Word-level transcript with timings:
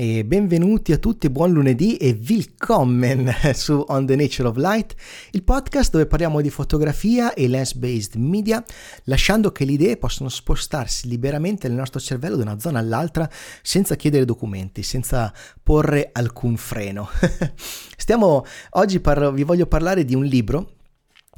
e 0.00 0.24
benvenuti 0.24 0.92
a 0.92 0.96
tutti, 0.96 1.28
buon 1.28 1.50
lunedì 1.50 1.96
e 1.96 2.16
willkommen 2.24 3.34
su 3.52 3.84
On 3.88 4.06
the 4.06 4.14
Nature 4.14 4.46
of 4.46 4.56
Light, 4.56 4.94
il 5.32 5.42
podcast 5.42 5.90
dove 5.90 6.06
parliamo 6.06 6.40
di 6.40 6.50
fotografia 6.50 7.34
e 7.34 7.48
lens-based 7.48 8.14
media, 8.14 8.64
lasciando 9.06 9.50
che 9.50 9.64
le 9.64 9.72
idee 9.72 9.96
possano 9.96 10.28
spostarsi 10.28 11.08
liberamente 11.08 11.66
nel 11.66 11.78
nostro 11.78 11.98
cervello 11.98 12.36
da 12.36 12.44
una 12.44 12.60
zona 12.60 12.78
all'altra 12.78 13.28
senza 13.60 13.96
chiedere 13.96 14.24
documenti, 14.24 14.84
senza 14.84 15.32
porre 15.60 16.10
alcun 16.12 16.56
freno. 16.56 17.08
Stiamo, 17.96 18.44
oggi 18.70 19.00
parlo, 19.00 19.32
vi 19.32 19.42
voglio 19.42 19.66
parlare 19.66 20.04
di 20.04 20.14
un 20.14 20.24
libro 20.24 20.74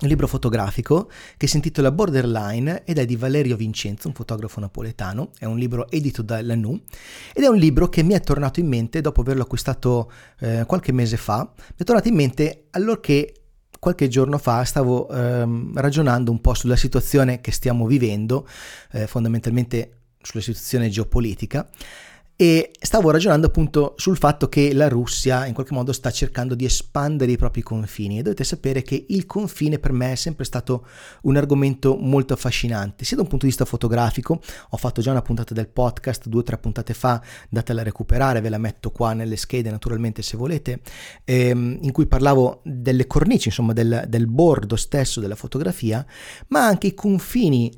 libro 0.09 0.27
fotografico 0.27 1.11
che 1.37 1.46
si 1.46 1.57
intitola 1.57 1.91
Borderline 1.91 2.85
ed 2.85 2.98
è 2.98 3.05
di 3.05 3.16
Valerio 3.16 3.57
Vincenzo, 3.57 4.09
un 4.09 4.15
fotografo 4.15 4.61
napoletano, 4.61 5.30
è 5.39 5.45
un 5.45 5.59
libro 5.59 5.91
edito 5.91 6.23
da 6.23 6.43
Lanu 6.43 6.80
ed 7.33 7.43
è 7.43 7.48
un 7.48 7.57
libro 7.57 7.89
che 7.89 8.02
mi 8.02 8.15
è 8.15 8.21
tornato 8.21 8.61
in 8.61 8.66
mente 8.66 9.01
dopo 9.01 9.21
averlo 9.21 9.43
acquistato 9.43 10.11
eh, 10.41 10.65
qualche 10.66 10.93
mese 10.93 11.16
fa, 11.16 11.51
mi 11.57 11.74
è 11.77 11.84
tornato 11.84 12.09
in 12.09 12.15
mente 12.15 12.65
allorché 12.71 13.34
qualche 13.79 14.09
giorno 14.09 14.38
fa 14.38 14.62
stavo 14.65 15.09
ehm, 15.09 15.73
ragionando 15.80 16.30
un 16.30 16.41
po' 16.41 16.55
sulla 16.55 16.77
situazione 16.77 17.41
che 17.41 17.51
stiamo 17.51 17.87
vivendo, 17.87 18.46
eh, 18.93 19.07
fondamentalmente 19.07 19.95
sulla 20.23 20.43
situazione 20.43 20.91
geopolitica 20.91 21.69
e 22.41 22.71
stavo 22.80 23.11
ragionando 23.11 23.49
appunto 23.49 23.93
sul 23.99 24.17
fatto 24.17 24.49
che 24.49 24.73
la 24.73 24.89
Russia 24.89 25.45
in 25.45 25.53
qualche 25.53 25.75
modo 25.75 25.93
sta 25.93 26.11
cercando 26.11 26.55
di 26.55 26.65
espandere 26.65 27.33
i 27.33 27.37
propri 27.37 27.61
confini 27.61 28.19
e 28.19 28.23
dovete 28.23 28.45
sapere 28.45 28.80
che 28.80 29.05
il 29.11 29.27
confine 29.27 29.79
per 29.79 29.93
me 29.93 30.13
è 30.13 30.15
sempre 30.15 30.47
stato 30.47 30.87
un 31.25 31.37
argomento 31.37 31.99
molto 32.01 32.33
affascinante, 32.33 33.05
sia 33.05 33.16
da 33.16 33.25
un 33.25 33.29
punto 33.29 33.45
di 33.45 33.51
vista 33.51 33.66
fotografico, 33.66 34.41
ho 34.71 34.77
fatto 34.79 35.03
già 35.03 35.11
una 35.11 35.21
puntata 35.21 35.53
del 35.53 35.69
podcast 35.69 36.29
due 36.29 36.41
o 36.41 36.43
tre 36.43 36.57
puntate 36.57 36.95
fa, 36.95 37.21
datela 37.51 37.83
a 37.83 37.85
recuperare, 37.85 38.41
ve 38.41 38.49
la 38.49 38.57
metto 38.57 38.91
qua 38.91 39.13
nelle 39.13 39.37
schede 39.37 39.71
naturalmente 39.71 40.23
se 40.23 40.38
volete, 40.38 40.80
ehm, 41.25 41.80
in 41.83 41.93
cui 41.93 42.07
parlavo 42.07 42.63
delle 42.65 43.07
cornici, 43.07 43.49
insomma 43.49 43.75
del, 43.75 44.07
del 44.09 44.27
bordo 44.27 44.77
stesso 44.77 45.21
della 45.21 45.37
fotografia, 45.37 46.07
ma 46.47 46.65
anche 46.65 46.87
i 46.87 46.95
confini 46.95 47.71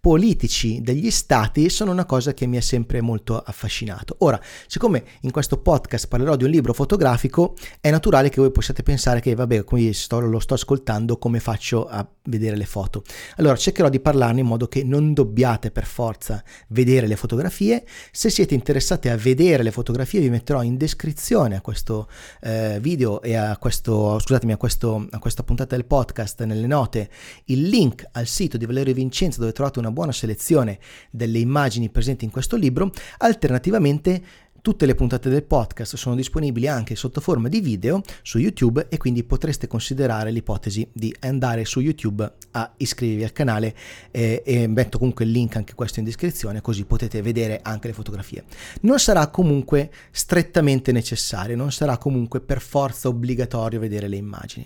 politici 0.00 0.80
degli 0.80 1.10
stati 1.10 1.68
sono 1.68 1.90
una 1.90 2.04
cosa 2.04 2.32
che 2.32 2.46
mi 2.46 2.56
ha 2.56 2.62
sempre 2.62 3.00
molto 3.00 3.38
affascinato. 3.38 4.16
Ora, 4.20 4.40
siccome 4.66 5.04
in 5.22 5.30
questo 5.30 5.58
podcast 5.58 6.06
parlerò 6.08 6.36
di 6.36 6.44
un 6.44 6.50
libro 6.50 6.72
fotografico, 6.72 7.54
è 7.80 7.90
naturale 7.90 8.28
che 8.28 8.40
voi 8.40 8.52
possiate 8.52 8.82
pensare 8.82 9.20
che, 9.20 9.34
vabbè, 9.34 9.64
qui 9.64 9.92
sto, 9.92 10.20
lo 10.20 10.38
sto 10.38 10.54
ascoltando, 10.54 11.18
come 11.18 11.40
faccio 11.40 11.86
a 11.86 12.06
vedere 12.24 12.56
le 12.56 12.64
foto? 12.64 13.02
Allora, 13.36 13.56
cercherò 13.56 13.88
di 13.88 14.00
parlarne 14.00 14.40
in 14.40 14.46
modo 14.46 14.68
che 14.68 14.84
non 14.84 15.12
dobbiate 15.12 15.70
per 15.70 15.84
forza 15.84 16.42
vedere 16.68 17.06
le 17.06 17.16
fotografie. 17.16 17.84
Se 18.12 18.30
siete 18.30 18.54
interessati 18.54 19.08
a 19.08 19.16
vedere 19.16 19.62
le 19.62 19.72
fotografie, 19.72 20.20
vi 20.20 20.30
metterò 20.30 20.62
in 20.62 20.76
descrizione 20.76 21.56
a 21.56 21.60
questo 21.60 22.08
eh, 22.42 22.78
video 22.80 23.20
e 23.20 23.34
a 23.34 23.56
questo, 23.58 24.18
scusatemi, 24.18 24.52
a, 24.52 24.56
questo, 24.56 25.06
a 25.10 25.18
questa 25.18 25.42
puntata 25.42 25.74
del 25.74 25.86
podcast, 25.86 26.44
nelle 26.44 26.66
note, 26.66 27.10
il 27.46 27.68
link 27.68 28.06
al 28.12 28.26
sito 28.26 28.56
di 28.56 28.64
Valerio 28.64 28.94
Vincenzo 28.94 29.40
dove 29.40 29.52
trovate 29.52 29.78
una 29.78 29.87
una 29.88 29.96
buona 29.96 30.12
selezione 30.12 30.78
delle 31.10 31.38
immagini 31.38 31.88
presenti 31.88 32.24
in 32.24 32.30
questo 32.30 32.56
libro, 32.56 32.92
alternativamente 33.18 34.22
Tutte 34.60 34.86
le 34.86 34.94
puntate 34.94 35.28
del 35.28 35.44
podcast 35.44 35.94
sono 35.94 36.16
disponibili 36.16 36.66
anche 36.66 36.96
sotto 36.96 37.20
forma 37.20 37.48
di 37.48 37.60
video 37.60 38.00
su 38.22 38.38
YouTube 38.38 38.86
e 38.88 38.96
quindi 38.96 39.22
potreste 39.22 39.68
considerare 39.68 40.32
l'ipotesi 40.32 40.88
di 40.92 41.14
andare 41.20 41.64
su 41.64 41.80
YouTube 41.80 42.30
a 42.50 42.72
iscrivervi 42.76 43.22
al 43.22 43.32
canale 43.32 43.74
eh, 44.10 44.42
e 44.44 44.66
metto 44.66 44.98
comunque 44.98 45.24
il 45.24 45.30
link 45.30 45.54
anche 45.56 45.74
questo 45.74 46.00
in 46.00 46.04
descrizione 46.04 46.60
così 46.60 46.84
potete 46.84 47.22
vedere 47.22 47.60
anche 47.62 47.86
le 47.86 47.94
fotografie. 47.94 48.44
Non 48.82 48.98
sarà 48.98 49.28
comunque 49.28 49.90
strettamente 50.10 50.90
necessario, 50.90 51.54
non 51.54 51.70
sarà 51.70 51.96
comunque 51.96 52.40
per 52.40 52.60
forza 52.60 53.08
obbligatorio 53.08 53.78
vedere 53.78 54.08
le 54.08 54.16
immagini. 54.16 54.64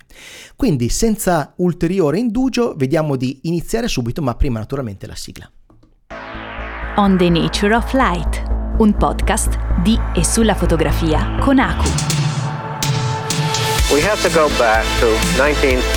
Quindi 0.55 0.89
senza 0.89 1.53
ulteriore 1.57 2.17
indugio 2.17 2.73
vediamo 2.75 3.15
di 3.15 3.41
iniziare 3.43 3.87
subito 3.87 4.23
ma 4.23 4.33
prima 4.35 4.57
naturalmente 4.57 5.05
la 5.05 5.15
sigla. 5.15 5.49
On 6.95 7.17
the 7.17 7.29
Nature 7.29 7.75
of 7.75 7.93
Light 7.93 8.62
un 8.77 8.95
podcast 8.97 9.57
di 9.81 9.99
e 10.13 10.23
sulla 10.23 10.55
fotografia 10.55 11.37
con 11.39 11.59
Aku. 11.59 11.89
We 13.91 14.01
have 14.01 14.19
to 14.23 14.29
go 14.33 14.49
back 14.57 14.85
to 15.01 15.13
1944 15.37 15.93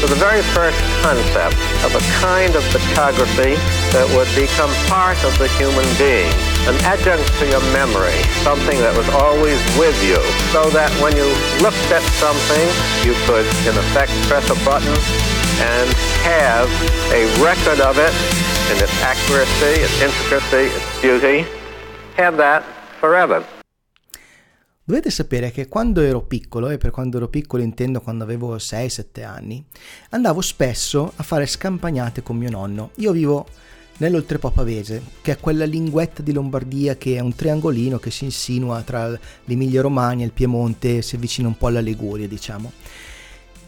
to 0.00 0.06
the 0.06 0.14
very 0.14 0.40
first 0.54 0.78
concept 1.02 1.58
of 1.82 1.90
a 1.98 2.02
kind 2.22 2.54
of 2.54 2.62
photography 2.70 3.58
that 3.90 4.06
would 4.14 4.30
become 4.38 4.70
part 4.86 5.18
of 5.24 5.34
the 5.38 5.48
human 5.58 5.82
being, 5.98 6.30
an 6.70 6.78
adjunct 6.86 7.26
to 7.42 7.44
your 7.50 7.64
memory, 7.74 8.14
something 8.46 8.78
that 8.78 8.94
was 8.94 9.08
always 9.18 9.58
with 9.74 9.98
you, 10.06 10.22
so 10.54 10.70
that 10.70 10.94
when 11.02 11.10
you 11.18 11.26
looked 11.58 11.90
at 11.90 12.06
something, 12.22 12.66
you 13.02 13.18
could, 13.26 13.46
in 13.66 13.74
effect, 13.74 14.14
press 14.30 14.46
a 14.46 14.58
button 14.62 14.94
and 15.58 15.90
have 16.22 16.70
a 17.10 17.26
record 17.42 17.80
of 17.82 17.98
it 17.98 18.14
in 18.72 18.78
its 18.78 19.02
accuracy, 19.02 19.80
its 19.80 20.00
intricacy, 20.02 20.66
its 20.66 21.00
beauty, 21.00 21.44
have 22.16 22.36
that 22.36 22.64
forever. 22.98 23.44
Dovete 24.82 25.10
sapere 25.10 25.50
che 25.50 25.68
quando 25.68 26.00
ero 26.00 26.22
piccolo, 26.22 26.70
e 26.70 26.78
per 26.78 26.90
quando 26.90 27.16
ero 27.16 27.28
piccolo 27.28 27.62
intendo 27.62 28.00
quando 28.00 28.24
avevo 28.24 28.56
6-7 28.56 29.24
anni, 29.24 29.64
andavo 30.10 30.40
spesso 30.40 31.12
a 31.16 31.22
fare 31.22 31.46
scampagnate 31.46 32.22
con 32.22 32.36
mio 32.36 32.50
nonno. 32.50 32.90
Io 32.96 33.12
vivo 33.12 33.46
nell'Oltrepo 33.98 34.50
Pavese, 34.50 35.02
che 35.22 35.32
è 35.32 35.38
quella 35.38 35.64
linguetta 35.64 36.22
di 36.22 36.32
Lombardia 36.32 36.96
che 36.96 37.16
è 37.16 37.20
un 37.20 37.34
triangolino 37.34 37.98
che 37.98 38.10
si 38.10 38.24
insinua 38.24 38.82
tra 38.82 39.16
l'Emilia 39.44 39.80
Romagna 39.80 40.24
il 40.24 40.32
Piemonte, 40.32 41.02
si 41.02 41.16
avvicina 41.16 41.48
un 41.48 41.56
po' 41.56 41.68
alla 41.68 41.80
Liguria, 41.80 42.28
diciamo. 42.28 42.72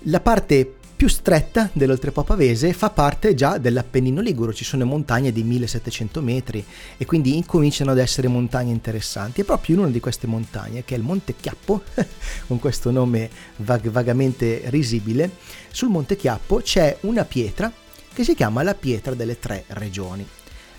La 0.03 0.21
parte 0.21 0.78
più 0.99 1.07
stretta 1.07 1.71
dell'Oltrepo 1.73 2.25
Pavese 2.25 2.73
fa 2.73 2.91
parte 2.91 3.33
già 3.37 3.59
dell'Appennino 3.59 4.21
Liguro, 4.21 4.53
ci 4.53 4.65
sono 4.65 4.85
montagne 4.85 5.31
di 5.31 5.45
1700 5.45 6.21
metri 6.21 6.65
e 6.97 7.07
quindi 7.07 7.37
incominciano 7.37 7.93
ad 7.93 7.99
essere 7.99 8.27
montagne 8.27 8.73
interessanti. 8.73 9.41
E 9.41 9.45
proprio 9.45 9.77
in 9.77 9.83
una 9.83 9.91
di 9.93 10.01
queste 10.01 10.27
montagne, 10.27 10.83
che 10.85 10.97
è 10.97 10.99
il 10.99 11.05
Monte 11.05 11.37
Chiappo, 11.39 11.85
con 12.49 12.59
questo 12.59 12.91
nome 12.91 13.31
vag- 13.59 13.91
vagamente 13.91 14.63
risibile, 14.65 15.31
sul 15.71 15.89
Monte 15.89 16.17
Chiappo 16.17 16.57
c'è 16.57 16.97
una 17.03 17.25
pietra 17.25 17.73
che 18.13 18.25
si 18.25 18.35
chiama 18.35 18.65
la 18.65 18.75
pietra 18.75 19.15
delle 19.15 19.39
tre 19.39 19.67
regioni. 19.69 20.27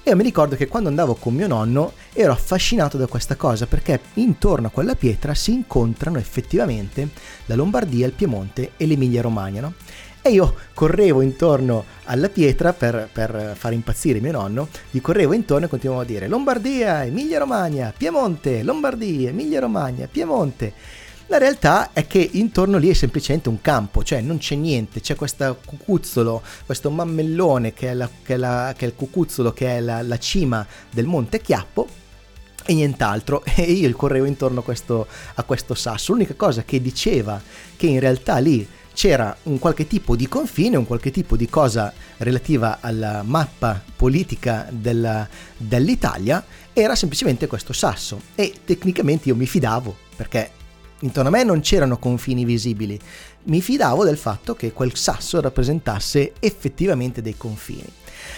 Io 0.04 0.16
mi 0.16 0.24
ricordo 0.24 0.56
che 0.56 0.68
quando 0.68 0.90
andavo 0.90 1.14
con 1.16 1.36
mio 1.36 1.46
nonno 1.46 1.94
ero 2.14 2.32
affascinato 2.32 2.98
da 2.98 3.06
questa 3.06 3.36
cosa 3.36 3.68
perché 3.68 4.00
intorno 4.16 4.68
a 4.68 4.72
quella 4.72 4.96
pietra 4.96 5.36
si 5.36 5.52
incontrano 5.52 6.18
effettivamente 6.18 7.10
la 7.46 7.56
Lombardia, 7.56 8.08
il 8.08 8.14
Piemonte 8.14 8.72
e 8.76 8.88
l'Emilia 8.88 9.22
Romagna. 9.22 9.62
No? 9.62 9.74
E 10.22 10.32
io 10.32 10.54
correvo 10.74 11.22
intorno 11.22 11.86
alla 12.04 12.28
pietra 12.28 12.74
per, 12.74 13.10
per, 13.12 13.56
far 13.58 13.72
impazzire 13.72 14.20
mio 14.20 14.34
nonno, 14.34 14.68
gli 14.92 15.00
correvo 15.00 15.34
intorno 15.34 15.66
e 15.66 15.70
continuavo 15.70 16.02
a 16.02 16.06
dire 16.06 16.28
Lombardia, 16.28 17.06
Emilia 17.06 17.40
Romagna, 17.40 17.94
Piemonte, 17.96 18.62
Lombardia, 18.64 19.30
Emilia 19.30 19.62
Romagna, 19.62 20.08
Piemonte. 20.12 20.74
La 21.28 21.38
realtà 21.38 21.92
è 21.94 22.08
che 22.08 22.28
intorno 22.34 22.78
lì 22.78 22.90
è 22.90 22.94
semplicemente 22.94 23.50
un 23.50 23.62
campo, 23.62 24.04
cioè 24.04 24.20
non 24.20 24.40
c'è 24.40 24.56
niente, 24.56 25.00
c'è 25.00 25.16
questo 25.16 25.60
cucuzzolo, 25.64 26.42
questo 26.66 26.90
mammellone 26.90 27.72
che 27.72 27.90
è, 27.90 27.94
la, 27.94 28.10
che 28.24 28.34
è, 28.34 28.38
la, 28.38 28.74
che 28.76 28.86
è 28.86 28.88
il 28.88 28.96
cucuzzolo, 28.96 29.54
che 29.54 29.78
è 29.78 29.80
la, 29.80 30.02
la 30.02 30.18
cima 30.18 30.66
del 30.90 31.06
Monte 31.06 31.40
Chiappo, 31.40 31.88
e 32.66 32.74
nient'altro 32.74 33.44
e 33.56 33.62
io 33.64 33.92
correvo 33.96 34.26
intorno 34.26 34.60
a 34.60 34.64
questo, 34.64 35.08
a 35.36 35.44
questo 35.44 35.76
sasso. 35.76 36.12
L'unica 36.14 36.34
cosa 36.36 36.64
che 36.64 36.82
diceva 36.82 37.42
che 37.76 37.88
in 37.88 38.00
realtà 38.00 38.38
lì 38.38 38.68
c'era 38.94 39.36
un 39.44 39.60
qualche 39.60 39.88
tipo 39.88 40.16
di 40.16 40.28
confine, 40.28 40.78
un 40.78 40.86
qualche 40.86 41.12
tipo 41.12 41.36
di 41.36 41.48
cosa 41.48 41.94
relativa 42.18 42.80
alla 42.82 43.24
mappa 43.24 43.82
politica 43.96 44.68
della, 44.72 45.28
dell'Italia, 45.58 46.44
era 46.74 46.96
semplicemente 46.96 47.48
questo 47.48 47.74
sasso 47.74 48.22
e 48.36 48.54
tecnicamente 48.66 49.30
io 49.30 49.36
mi 49.36 49.46
fidavo 49.46 49.96
perché 50.16 50.52
intorno 51.02 51.30
a 51.30 51.32
me 51.32 51.44
non 51.44 51.62
c'erano 51.62 51.98
confini 51.98 52.44
visibili, 52.44 53.00
mi 53.44 53.62
fidavo 53.62 54.04
del 54.04 54.18
fatto 54.18 54.54
che 54.54 54.74
quel 54.74 54.96
sasso 54.96 55.40
rappresentasse 55.40 56.34
effettivamente 56.40 57.22
dei 57.22 57.38
confini. 57.38 57.88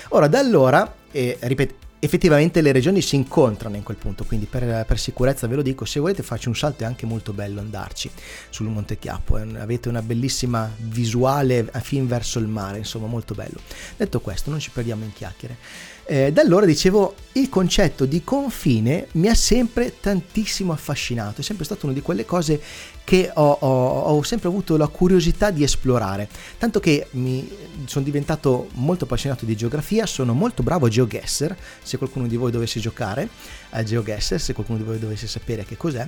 Ora 0.09 0.27
da 0.27 0.39
allora, 0.39 0.93
eh, 1.11 1.37
ripeto, 1.39 1.73
effettivamente 2.03 2.61
le 2.61 2.71
regioni 2.71 2.99
si 2.99 3.15
incontrano 3.15 3.75
in 3.75 3.83
quel 3.83 3.95
punto, 3.95 4.23
quindi 4.23 4.47
per, 4.47 4.85
per, 4.87 4.97
sicurezza 4.97 5.45
ve 5.45 5.55
lo 5.55 5.61
dico, 5.61 5.85
se 5.85 5.99
volete 5.99 6.23
faccio 6.23 6.49
un 6.49 6.55
salto 6.55 6.81
è 6.81 6.87
anche 6.87 7.05
molto 7.05 7.31
bello 7.31 7.59
andarci 7.59 8.09
sul 8.49 8.67
Monte 8.69 8.97
Chiappo, 8.97 9.35
avete 9.35 9.87
una 9.87 10.01
bellissima 10.01 10.67
visuale 10.77 11.69
fin 11.81 12.07
verso 12.07 12.39
il 12.39 12.47
mare, 12.47 12.79
insomma 12.79 13.05
molto 13.05 13.35
bello. 13.35 13.59
Detto 13.95 14.19
questo, 14.19 14.49
non 14.49 14.59
ci 14.59 14.71
perdiamo 14.71 15.03
in 15.03 15.13
chiacchiere. 15.13 15.57
Eh, 16.05 16.31
da 16.31 16.41
allora 16.41 16.65
dicevo, 16.65 17.13
il 17.33 17.47
concetto 17.49 18.05
di 18.05 18.23
confine 18.23 19.07
mi 19.13 19.27
ha 19.27 19.35
sempre 19.35 19.93
tantissimo 19.99 20.73
affascinato, 20.73 21.41
è 21.41 21.43
sempre 21.43 21.65
stata 21.65 21.85
una 21.85 21.93
di 21.93 22.01
quelle 22.01 22.25
cose 22.25 22.59
che 23.03 23.31
ho, 23.33 23.57
ho, 23.59 23.99
ho, 23.99 24.23
sempre 24.23 24.47
avuto 24.47 24.77
la 24.77 24.87
curiosità 24.87 25.51
di 25.51 25.63
esplorare, 25.63 26.29
tanto 26.57 26.79
che 26.79 27.07
mi 27.11 27.49
sono 27.85 28.05
diventato 28.05 28.69
molto 28.73 29.05
appassionato 29.05 29.45
di 29.45 29.55
geografia, 29.55 30.05
sono 30.05 30.33
molto 30.33 30.63
bravo 30.63 30.85
a 30.85 30.89
GeoGuessr, 30.89 31.55
se 31.81 31.97
qualcuno 31.97 32.27
di 32.27 32.37
voi 32.37 32.51
dovesse 32.51 32.79
giocare 32.79 33.27
a 33.71 33.83
GeoGuessr, 33.83 34.39
se 34.39 34.53
qualcuno 34.53 34.77
di 34.77 34.83
voi 34.83 34.99
dovesse 34.99 35.27
sapere 35.27 35.65
che 35.65 35.77
cos'è. 35.77 36.07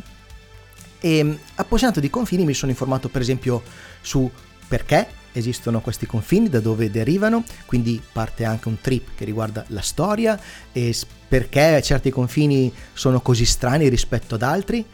E 1.00 1.38
appassionato 1.56 2.00
di 2.00 2.10
confini 2.10 2.46
mi 2.46 2.54
sono 2.54 2.72
informato 2.72 3.10
per 3.10 3.22
esempio 3.22 3.62
su 4.02 4.30
perché 4.68 5.22
esistono 5.34 5.82
questi 5.82 6.06
confini, 6.06 6.48
da 6.48 6.60
dove 6.60 6.90
derivano, 6.90 7.44
quindi 7.66 8.02
parte 8.12 8.46
anche 8.46 8.68
un 8.68 8.80
trip 8.80 9.10
che 9.16 9.26
riguarda 9.26 9.66
la 9.68 9.82
storia 9.82 10.40
e 10.72 10.96
perché 11.28 11.82
certi 11.82 12.12
confini 12.12 12.72
sono 12.94 13.20
così 13.20 13.46
strani 13.46 13.90
rispetto 13.90 14.36
ad 14.36 14.44
altri, 14.44 14.86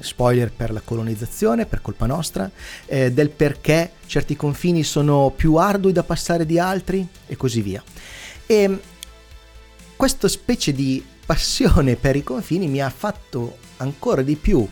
spoiler 0.00 0.50
per 0.50 0.70
la 0.72 0.80
colonizzazione, 0.80 1.66
per 1.66 1.80
colpa 1.80 2.06
nostra, 2.06 2.50
eh, 2.86 3.12
del 3.12 3.30
perché 3.30 3.92
certi 4.06 4.36
confini 4.36 4.82
sono 4.82 5.32
più 5.34 5.54
ardui 5.54 5.92
da 5.92 6.02
passare 6.02 6.46
di 6.46 6.58
altri 6.58 7.06
e 7.26 7.36
così 7.36 7.60
via. 7.60 7.82
E 8.46 8.78
questa 9.96 10.28
specie 10.28 10.72
di 10.72 11.04
passione 11.26 11.96
per 11.96 12.16
i 12.16 12.22
confini 12.22 12.68
mi 12.68 12.80
ha 12.80 12.90
fatto 12.90 13.58
ancora 13.78 14.22
di 14.22 14.36
più 14.36 14.66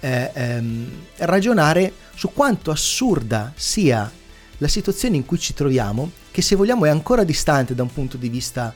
eh, 0.00 0.30
ehm, 0.34 0.90
ragionare 1.18 1.92
su 2.14 2.32
quanto 2.32 2.70
assurda 2.70 3.52
sia 3.56 4.10
la 4.58 4.68
situazione 4.68 5.16
in 5.16 5.24
cui 5.24 5.38
ci 5.38 5.54
troviamo, 5.54 6.10
che 6.30 6.42
se 6.42 6.56
vogliamo 6.56 6.84
è 6.84 6.88
ancora 6.88 7.24
distante 7.24 7.74
da 7.74 7.82
un 7.82 7.92
punto 7.92 8.16
di 8.16 8.28
vista 8.28 8.74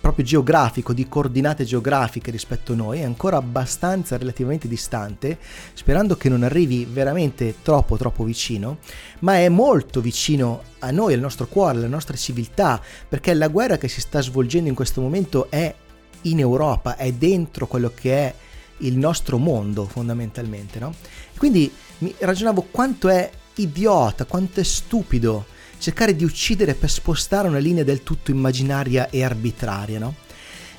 proprio 0.00 0.24
geografico, 0.24 0.92
di 0.92 1.08
coordinate 1.08 1.64
geografiche 1.64 2.30
rispetto 2.30 2.72
a 2.72 2.76
noi, 2.76 3.00
è 3.00 3.04
ancora 3.04 3.38
abbastanza 3.38 4.18
relativamente 4.18 4.68
distante, 4.68 5.38
sperando 5.72 6.16
che 6.16 6.28
non 6.28 6.42
arrivi 6.42 6.84
veramente 6.84 7.56
troppo 7.62 7.96
troppo 7.96 8.24
vicino, 8.24 8.78
ma 9.20 9.36
è 9.36 9.48
molto 9.48 10.00
vicino 10.00 10.62
a 10.80 10.90
noi, 10.90 11.14
al 11.14 11.20
nostro 11.20 11.46
cuore, 11.46 11.78
alla 11.78 11.86
nostra 11.86 12.16
civiltà, 12.16 12.80
perché 13.08 13.32
la 13.32 13.48
guerra 13.48 13.78
che 13.78 13.88
si 13.88 14.00
sta 14.00 14.20
svolgendo 14.20 14.68
in 14.68 14.74
questo 14.74 15.00
momento 15.00 15.50
è 15.50 15.74
in 16.22 16.38
Europa, 16.38 16.96
è 16.96 17.12
dentro 17.12 17.66
quello 17.66 17.92
che 17.94 18.12
è 18.12 18.34
il 18.78 18.96
nostro 18.98 19.38
mondo 19.38 19.86
fondamentalmente, 19.86 20.78
no? 20.78 20.94
Quindi 21.38 21.72
mi 21.98 22.14
ragionavo 22.18 22.66
quanto 22.70 23.08
è 23.08 23.30
idiota, 23.56 24.24
quanto 24.24 24.60
è 24.60 24.64
stupido 24.64 25.46
cercare 25.78 26.16
di 26.16 26.24
uccidere 26.24 26.74
per 26.74 26.90
spostare 26.90 27.48
una 27.48 27.58
linea 27.58 27.84
del 27.84 28.02
tutto 28.02 28.30
immaginaria 28.30 29.10
e 29.10 29.22
arbitraria, 29.22 29.98
no? 29.98 30.14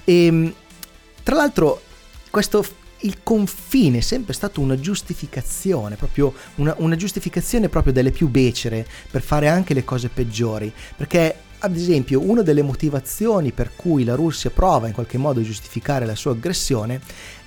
E 0.04 0.26
ehm, 0.26 0.54
tra 1.24 1.36
l'altro 1.36 1.82
questo 2.30 2.66
il 3.00 3.18
confine 3.24 4.00
è 4.00 4.02
sempre 4.02 4.34
stato 4.34 4.62
una 4.62 4.80
giustificazione, 4.80 5.96
proprio 5.96 6.34
una, 6.56 6.74
una, 6.78 6.96
giustificazione 6.96 7.70
proprio 7.70 7.94
delle 7.94 8.12
più 8.12 8.30
becere 8.30 8.86
per 9.10 9.22
fare 9.22 9.48
anche 9.48 9.74
le 9.74 9.84
cose 9.84 10.10
peggiori, 10.10 10.72
perché 10.96 11.36
ad 11.60 11.76
esempio 11.76 12.22
una 12.22 12.42
delle 12.42 12.62
motivazioni 12.62 13.52
per 13.52 13.72
cui 13.76 14.04
la 14.04 14.16
Russia 14.16 14.50
prova 14.50 14.88
in 14.88 14.94
qualche 14.94 15.18
modo 15.18 15.40
a 15.40 15.44
giustificare 15.44 16.06
la 16.06 16.16
sua 16.16 16.32
aggressione 16.32 17.00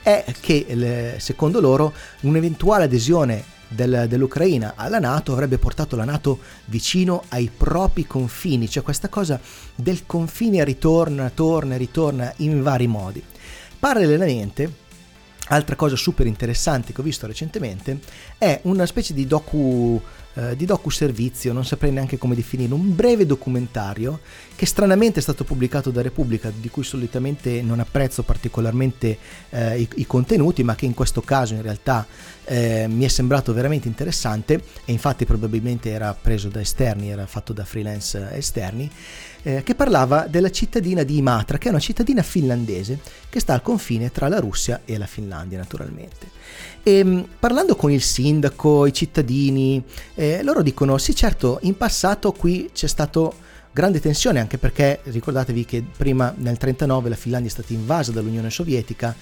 è 0.03 0.25
che 0.41 1.17
secondo 1.19 1.61
loro 1.61 1.93
un'eventuale 2.21 2.85
adesione 2.85 3.57
del, 3.69 4.07
dell'Ucraina 4.09 4.73
alla 4.77 4.99
Nato 4.99 5.33
avrebbe 5.33 5.59
portato 5.59 5.97
la 5.97 6.05
Nato 6.05 6.39
vicino 6.67 7.25
ai 7.29 7.51
propri 7.55 8.07
confini, 8.07 8.69
cioè 8.69 8.83
questa 8.83 9.09
cosa 9.09 9.41
del 9.75 10.05
confine 10.07 10.65
ritorna, 10.65 11.31
torna, 11.31 11.77
ritorna 11.77 12.33
in 12.39 12.63
vari 12.63 12.87
modi. 12.87 13.23
Parallelamente, 13.79 14.87
altra 15.49 15.77
cosa 15.77 15.97
super 15.97 16.27
interessante 16.27 16.93
che 16.93 17.01
ho 17.01 17.05
visto 17.05 17.27
recentemente 17.27 18.01
è 18.37 18.61
una 18.65 18.87
specie 18.87 19.15
di 19.15 19.27
docu 19.27 20.01
eh, 20.39 20.55
di 20.55 20.67
docu-servizio, 20.67 21.53
non 21.53 21.65
saprei 21.65 21.91
neanche 21.91 22.17
come 22.17 22.37
definirlo, 22.37 22.77
un 22.77 22.95
breve 22.95 23.27
documentario 23.27 24.21
che 24.55 24.67
stranamente 24.67 25.19
è 25.19 25.23
stato 25.23 25.43
pubblicato 25.43 25.91
da 25.91 26.01
Repubblica, 26.01 26.53
di 26.55 26.71
cui 26.71 26.85
solitamente 26.85 27.61
non 27.61 27.81
apprezzo 27.81 28.23
particolarmente 28.23 29.19
eh, 29.51 29.81
i, 29.81 29.89
i, 29.97 30.07
contenuti, 30.07 30.63
ma 30.63 30.77
che 30.77 30.85
in 30.85 30.95
questo 30.95 31.23
caso 31.23 31.55
in 31.55 31.63
realtà 31.63 32.07
eh, 32.49 32.87
mi 32.89 33.05
è 33.05 33.09
sembrato 33.09 33.53
veramente 33.53 33.89
interessante 33.89 34.63
e 34.85 34.93
infatti 34.93 35.27
probabilmente 35.27 35.91
era 35.91 36.17
preso 36.21 36.49
da 36.49 36.61
esterni, 36.61 37.11
era 37.11 37.27
fatto 37.27 37.53
da 37.53 37.65
freelance 37.65 38.31
esterni, 38.33 38.91
eh, 39.43 39.63
che 39.63 39.75
parlava 39.75 40.27
della 40.27 40.51
cittadina 40.51 41.03
di 41.03 41.19
Imatra, 41.19 41.59
che 41.59 41.69
è 41.69 41.71
una 41.71 41.79
cittadina 41.79 42.23
finlandese 42.23 43.01
che 43.29 43.39
sta 43.39 43.53
al 43.53 43.63
confine 43.63 44.11
tra 44.11 44.29
la 44.29 44.41
Russia 44.41 44.81
e 44.85 44.97
la 44.97 45.07
Finlandia 45.07 45.59
naturalmente. 45.59 46.31
E 46.83 46.99
ehm, 46.99 47.29
parlando 47.39 47.77
con 47.77 47.91
il 47.91 48.03
sindaco, 48.03 48.87
i 48.87 48.93
cittadini, 48.95 49.83
eh, 50.15 50.43
loro 50.43 50.63
dicono 50.63 50.97
sì 50.97 51.15
certo, 51.15 51.59
in 51.63 51.77
passato 51.77 52.33
qui 52.33 52.71
c'è 52.73 52.87
stato 52.87 53.47
grande 53.73 54.01
tensione 54.01 54.41
anche 54.41 54.59
perché 54.59 55.01
ricordatevi 55.05 55.65
che 55.65 55.85
prima 55.97 56.27
nel 56.27 56.57
1939 56.59 57.09
la 57.09 57.17
Finlandia 57.17 57.49
è 57.49 57.53
stata 57.53 57.73
invasa 57.73 58.13
dall'Unione 58.13 58.51
Sovietica 58.51 59.15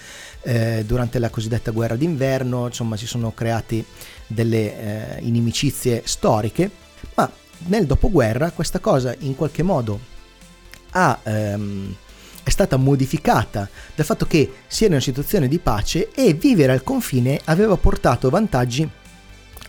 eh, 0.43 0.84
durante 0.87 1.19
la 1.19 1.31
cosiddetta 1.31 1.70
guerra 1.70 1.96
d'inverno, 1.96 2.66
insomma 2.66 2.96
si 2.96 3.06
sono 3.06 3.32
create 3.32 3.84
delle 4.26 5.19
eh, 5.19 5.22
inimicizie 5.22 6.02
storiche, 6.04 6.70
ma 7.14 7.31
nel 7.66 7.87
dopoguerra 7.87 8.50
questa 8.50 8.78
cosa 8.78 9.14
in 9.20 9.34
qualche 9.34 9.62
modo 9.62 9.98
ha 10.90 11.19
ehm, 11.22 11.94
è 12.43 12.50
stata 12.50 12.76
modificata 12.76 13.69
dal 13.94 14.06
fatto 14.06 14.25
che 14.25 14.52
si 14.69 14.84
era 14.84 14.87
in 14.87 14.93
una 14.93 15.00
situazione 15.00 15.48
di 15.48 15.58
pace 15.58 16.10
e 16.14 16.32
vivere 16.32 16.72
al 16.72 16.84
confine 16.84 17.40
aveva 17.46 17.76
portato 17.76 18.31
vantaggi 18.31 18.88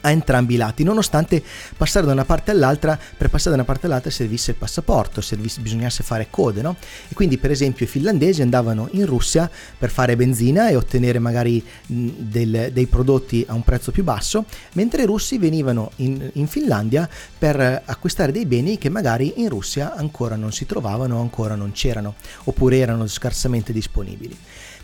a 0.01 0.11
entrambi 0.11 0.55
i 0.55 0.57
lati, 0.57 0.83
nonostante 0.83 1.41
passare 1.75 2.05
da 2.05 2.11
una 2.11 2.25
parte 2.25 2.51
all'altra, 2.51 2.97
per 3.17 3.29
passare 3.29 3.51
da 3.51 3.55
una 3.55 3.65
parte 3.65 3.85
all'altra 3.85 4.11
servisse 4.11 4.51
il 4.51 4.57
passaporto, 4.57 5.21
servisse, 5.21 5.61
bisognasse 5.61 6.03
fare 6.03 6.27
code, 6.29 6.61
no? 6.61 6.75
E 7.07 7.13
quindi 7.13 7.37
per 7.37 7.51
esempio 7.51 7.85
i 7.85 7.89
finlandesi 7.89 8.41
andavano 8.41 8.87
in 8.91 9.05
Russia 9.05 9.49
per 9.77 9.89
fare 9.89 10.15
benzina 10.15 10.69
e 10.69 10.75
ottenere 10.75 11.19
magari 11.19 11.63
del, 11.85 12.69
dei 12.71 12.85
prodotti 12.87 13.45
a 13.47 13.53
un 13.53 13.63
prezzo 13.63 13.91
più 13.91 14.03
basso, 14.03 14.45
mentre 14.73 15.03
i 15.03 15.05
russi 15.05 15.37
venivano 15.37 15.91
in, 15.97 16.29
in 16.33 16.47
Finlandia 16.47 17.09
per 17.37 17.83
acquistare 17.85 18.31
dei 18.31 18.45
beni 18.45 18.77
che 18.77 18.89
magari 18.89 19.33
in 19.37 19.49
Russia 19.49 19.95
ancora 19.95 20.35
non 20.35 20.51
si 20.51 20.65
trovavano, 20.65 21.19
ancora 21.19 21.55
non 21.55 21.71
c'erano, 21.71 22.15
oppure 22.45 22.77
erano 22.77 23.07
scarsamente 23.07 23.73
disponibili. 23.73 24.37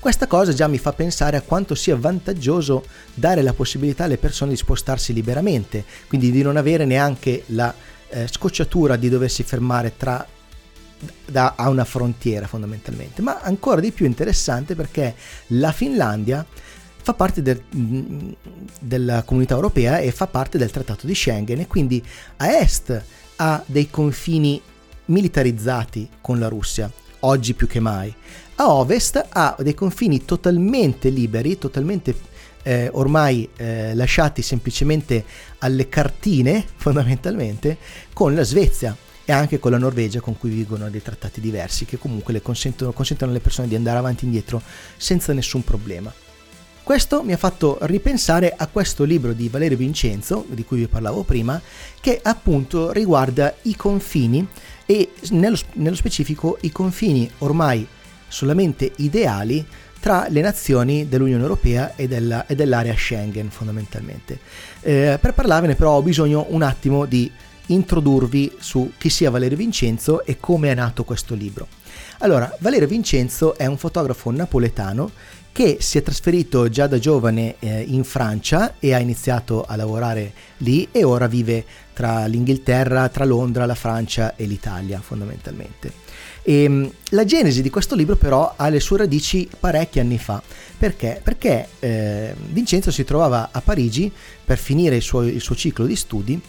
Questa 0.04 0.28
cosa 0.28 0.52
già 0.52 0.68
mi 0.68 0.80
fa 0.80 0.92
pensare 0.92 1.38
a 1.38 1.42
quanto 1.42 1.76
sia 1.76 1.96
vantaggioso 1.96 2.84
dare 3.14 3.42
la 3.42 3.54
possibilità 3.54 4.04
alle 4.04 4.18
persone 4.18 4.52
di 4.52 4.58
spostarsi 4.58 5.14
liberamente, 5.14 5.86
quindi 6.10 6.30
di 6.30 6.42
non 6.42 6.58
avere 6.58 6.84
neanche 6.84 7.44
la 7.48 7.74
eh, 8.10 8.28
scocciatura 8.28 8.98
di 8.98 9.08
doversi 9.08 9.44
fermare 9.44 9.96
tra 9.96 10.28
da, 11.26 11.54
a 11.56 11.70
una 11.70 11.86
frontiera 11.86 12.48
fondamentalmente, 12.48 13.22
ma 13.22 13.40
ancora 13.40 13.80
di 13.80 13.92
più 13.92 14.06
interessante 14.06 14.76
perché 14.76 15.16
la 15.48 15.72
Finlandia 15.72 16.46
fa 17.02 17.14
parte 17.14 17.42
del, 17.42 17.64
mm, 17.74 18.32
della 18.82 19.24
comunità 19.24 19.56
europea 19.56 20.00
e 20.00 20.12
fa 20.12 20.28
parte 20.28 20.58
del 20.58 20.70
trattato 20.70 21.08
di 21.08 21.16
Schengen 21.16 21.62
e 21.62 21.68
quindi 21.68 22.04
a 22.36 22.58
est 22.60 23.04
ha 23.38 23.64
dei 23.66 23.90
confini 23.90 24.62
militarizzati 25.06 26.10
con 26.20 26.40
la 26.40 26.50
Russia, 26.50 26.92
oggi 27.22 27.54
più 27.54 27.68
che 27.68 27.80
mai. 27.80 28.14
A 28.56 28.72
ovest 28.72 29.26
ha 29.30 29.56
dei 29.60 29.74
confini 29.74 30.26
totalmente 30.26 31.10
liberi, 31.10 31.58
totalmente 31.58 32.16
eh, 32.64 32.90
ormai 32.94 33.50
eh, 33.58 33.96
lasciati 33.96 34.42
semplicemente 34.42 35.26
alle 35.60 35.90
cartine, 35.90 36.64
fondamentalmente, 36.76 37.78
con 38.14 38.36
la 38.36 38.44
Svezia 38.44 38.96
e 39.26 39.32
anche 39.32 39.58
con 39.58 39.72
la 39.72 39.78
Norvegia 39.78 40.20
con 40.20 40.38
cui 40.38 40.50
vigono 40.50 40.90
dei 40.90 41.02
trattati 41.02 41.42
diversi 41.42 41.86
che 41.86 41.98
comunque 41.98 42.42
consentono, 42.42 42.92
consentono 42.92 43.32
alle 43.32 43.40
persone 43.40 43.68
di 43.68 43.76
andare 43.76 43.98
avanti 43.98 44.24
e 44.24 44.28
indietro 44.28 44.62
senza 44.98 45.34
nessun 45.34 45.64
problema. 45.64 46.14
Questo 46.84 47.24
mi 47.24 47.32
ha 47.32 47.38
fatto 47.38 47.78
ripensare 47.84 48.54
a 48.56 48.68
questo 48.68 49.06
libro 49.06 49.32
di 49.32 49.48
Valerio 49.48 49.78
Vincenzo, 49.78 50.46
di 50.50 50.66
cui 50.66 50.80
vi 50.80 50.88
parlavo 50.88 51.24
prima, 51.24 51.60
che 52.02 52.20
appunto 52.22 52.92
riguarda 52.92 53.56
i 53.64 53.76
confini 53.78 54.46
e 54.86 55.12
nello, 55.30 55.58
nello 55.76 55.96
specifico 55.96 56.58
i 56.62 56.72
confini 56.74 57.32
ormai 57.40 57.88
solamente 58.34 58.92
ideali 58.98 59.64
tra 60.00 60.26
le 60.28 60.42
nazioni 60.42 61.08
dell'Unione 61.08 61.44
Europea 61.44 61.96
e, 61.96 62.08
della, 62.08 62.46
e 62.48 62.56
dell'area 62.56 62.96
Schengen 62.96 63.50
fondamentalmente. 63.50 64.40
Eh, 64.82 65.18
per 65.22 65.34
parlarvene 65.34 65.76
però 65.76 65.92
ho 65.92 66.02
bisogno 66.02 66.48
un 66.50 66.64
attimo 66.64 67.06
di 67.06 67.32
introdurvi 67.68 68.52
su 68.60 68.94
chi 68.98 69.10
sia 69.10 69.30
Valerio 69.30 69.56
Vincenzo 69.56 70.26
e 70.26 70.38
come 70.40 70.72
è 70.72 70.74
nato 70.74 71.04
questo 71.06 71.36
libro. 71.36 71.68
Allora, 72.20 72.54
Valerio 72.60 72.88
Vincenzo 72.88 73.56
è 73.56 73.66
un 73.66 73.78
fotografo 73.78 74.32
napoletano 74.32 75.12
che 75.54 75.78
si 75.80 76.00
è 76.00 76.02
trasferito 76.02 76.68
già 76.68 76.88
da 76.88 76.98
giovane 76.98 77.56
eh, 77.60 77.82
in 77.88 78.04
Francia 78.04 78.76
e 78.80 78.94
ha 78.94 79.00
iniziato 79.00 79.64
a 79.64 79.76
lavorare 79.76 80.34
lì 80.58 80.88
e 80.92 81.04
ora 81.04 81.28
vive 81.28 81.64
tra 81.94 82.26
l'Inghilterra, 82.26 83.08
tra 83.10 83.24
Londra, 83.24 83.68
la 83.68 83.76
Francia 83.76 84.36
e 84.36 84.46
l'Italia 84.46 85.00
fondamentalmente. 85.00 86.03
E 86.44 86.64
ehm, 86.64 86.92
la 87.10 87.26
genesi 87.26 87.62
di 87.62 87.70
questo 87.70 87.96
libro 87.96 88.16
però 88.16 88.54
ha 88.56 88.68
le 88.70 88.80
sue 88.80 88.98
radici 88.98 89.50
parecchi 89.60 90.00
anni 90.00 90.18
fa. 90.18 90.42
Perché? 90.78 91.22
Perché 91.24 91.68
eh, 91.80 92.36
Vincenzo 92.50 92.92
si 92.92 93.04
trovava 93.04 93.50
a 93.52 93.62
Parigi 93.62 94.12
per 94.44 94.58
finire 94.58 94.98
il 94.98 95.02
suo, 95.02 95.24
il 95.24 95.42
suo 95.42 95.56
ciclo 95.56 95.86
di 95.86 95.96
studi 95.96 96.40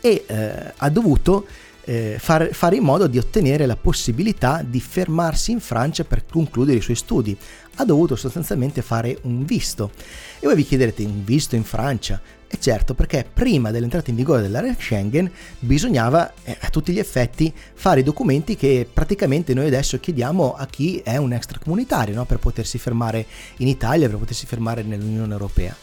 e 0.00 0.24
eh, 0.26 0.72
ha 0.76 0.88
dovuto 0.90 1.46
eh, 1.84 2.16
far, 2.18 2.50
fare 2.52 2.76
in 2.76 2.82
modo 2.82 3.06
di 3.06 3.16
ottenere 3.16 3.64
la 3.64 3.76
possibilità 3.76 4.62
di 4.62 4.78
fermarsi 4.78 5.52
in 5.52 5.60
Francia 5.60 6.04
per 6.04 6.24
concludere 6.30 6.76
i 6.76 6.82
suoi 6.82 6.96
studi. 6.96 7.36
Ha 7.80 7.84
dovuto 7.84 8.16
sostanzialmente 8.16 8.82
fare 8.82 9.18
un 9.22 9.44
visto. 9.44 9.92
E 10.40 10.46
voi 10.46 10.56
vi 10.56 10.64
chiederete, 10.64 11.04
un 11.04 11.24
visto 11.24 11.54
in 11.54 11.64
Francia? 11.64 12.20
E 12.50 12.58
certo, 12.58 12.94
perché 12.94 13.28
prima 13.30 13.70
dell'entrata 13.70 14.10
in 14.10 14.16
vigore 14.16 14.42
dell'area 14.42 14.74
Schengen 14.76 15.30
bisognava 15.58 16.32
eh, 16.42 16.56
a 16.60 16.70
tutti 16.70 16.92
gli 16.92 16.98
effetti 16.98 17.52
fare 17.74 18.00
i 18.00 18.02
documenti 18.02 18.56
che 18.56 18.88
praticamente 18.90 19.54
noi 19.54 19.66
adesso 19.66 20.00
chiediamo 20.00 20.54
a 20.54 20.66
chi 20.66 21.00
è 21.04 21.18
un 21.18 21.34
extracomunitario 21.34 22.14
no? 22.14 22.24
per 22.24 22.38
potersi 22.38 22.78
fermare 22.78 23.26
in 23.58 23.68
Italia, 23.68 24.08
per 24.08 24.18
potersi 24.18 24.46
fermare 24.46 24.82
nell'Unione 24.82 25.32
Europea. 25.32 25.76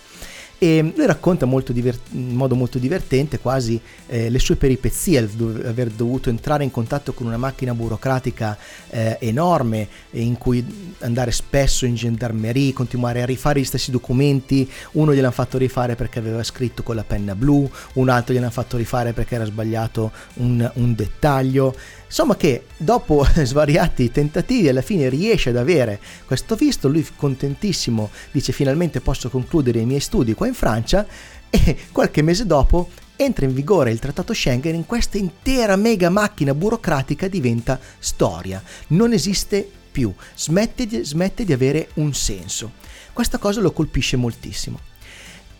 E 0.57 0.93
lui 0.95 1.05
racconta 1.05 1.45
molto 1.45 1.73
divert- 1.73 2.11
in 2.11 2.33
modo 2.33 2.55
molto 2.55 2.79
divertente 2.79 3.39
quasi 3.39 3.79
eh, 4.07 4.29
le 4.29 4.39
sue 4.39 4.55
peripezie, 4.55 5.19
il 5.19 5.63
aver 5.65 5.89
dovuto 5.89 6.29
entrare 6.29 6.63
in 6.63 6.71
contatto 6.71 7.13
con 7.13 7.27
una 7.27 7.37
macchina 7.37 7.73
burocratica 7.73 8.57
eh, 8.89 9.17
enorme 9.19 9.87
in 10.11 10.37
cui 10.37 10.93
andare 10.99 11.31
spesso 11.31 11.85
in 11.85 11.95
gendarmerie, 11.95 12.71
continuare 12.71 13.21
a 13.21 13.25
rifare 13.25 13.59
gli 13.59 13.65
stessi 13.65 13.91
documenti, 13.91 14.69
uno 14.93 15.13
gliel'hanno 15.13 15.31
fatto 15.31 15.57
rifare 15.57 15.95
perché 15.95 16.19
aveva 16.19 16.41
scritto 16.43 16.83
con 16.83 16.95
la 16.95 17.03
penna 17.03 17.35
blu, 17.35 17.69
un 17.93 18.09
altro 18.09 18.33
gliel'hanno 18.33 18.51
fatto 18.51 18.77
rifare 18.77 19.11
perché 19.11 19.35
era 19.35 19.45
sbagliato 19.45 20.11
un, 20.35 20.71
un 20.75 20.95
dettaglio. 20.95 21.75
Insomma 22.07 22.35
che 22.35 22.65
dopo 22.77 23.25
svariati 23.33 24.11
tentativi 24.11 24.69
alla 24.69 24.81
fine 24.81 25.09
riesce 25.09 25.49
ad 25.49 25.57
avere 25.57 25.99
questo 26.25 26.55
visto, 26.55 26.87
lui 26.87 27.05
contentissimo 27.15 28.09
dice 28.31 28.51
finalmente 28.51 29.01
posso 29.01 29.29
concludere 29.29 29.79
i 29.79 29.85
miei 29.85 29.99
studi 29.99 30.33
qua 30.33 30.47
in 30.47 30.53
Francia 30.53 31.05
e 31.49 31.77
qualche 31.91 32.21
mese 32.21 32.45
dopo 32.45 32.89
entra 33.15 33.45
in 33.45 33.53
vigore 33.53 33.91
il 33.91 33.99
trattato 33.99 34.33
Schengen 34.33 34.75
in 34.75 34.85
questa 34.85 35.17
intera 35.17 35.75
mega 35.75 36.09
macchina 36.09 36.53
burocratica 36.53 37.27
diventa 37.27 37.79
storia, 37.99 38.61
non 38.87 39.13
esiste 39.13 39.67
più, 39.91 40.13
smette 40.35 40.85
di, 40.85 41.03
smette 41.03 41.45
di 41.45 41.53
avere 41.53 41.89
un 41.95 42.13
senso. 42.13 42.73
Questa 43.13 43.37
cosa 43.37 43.61
lo 43.61 43.71
colpisce 43.71 44.17
moltissimo. 44.17 44.77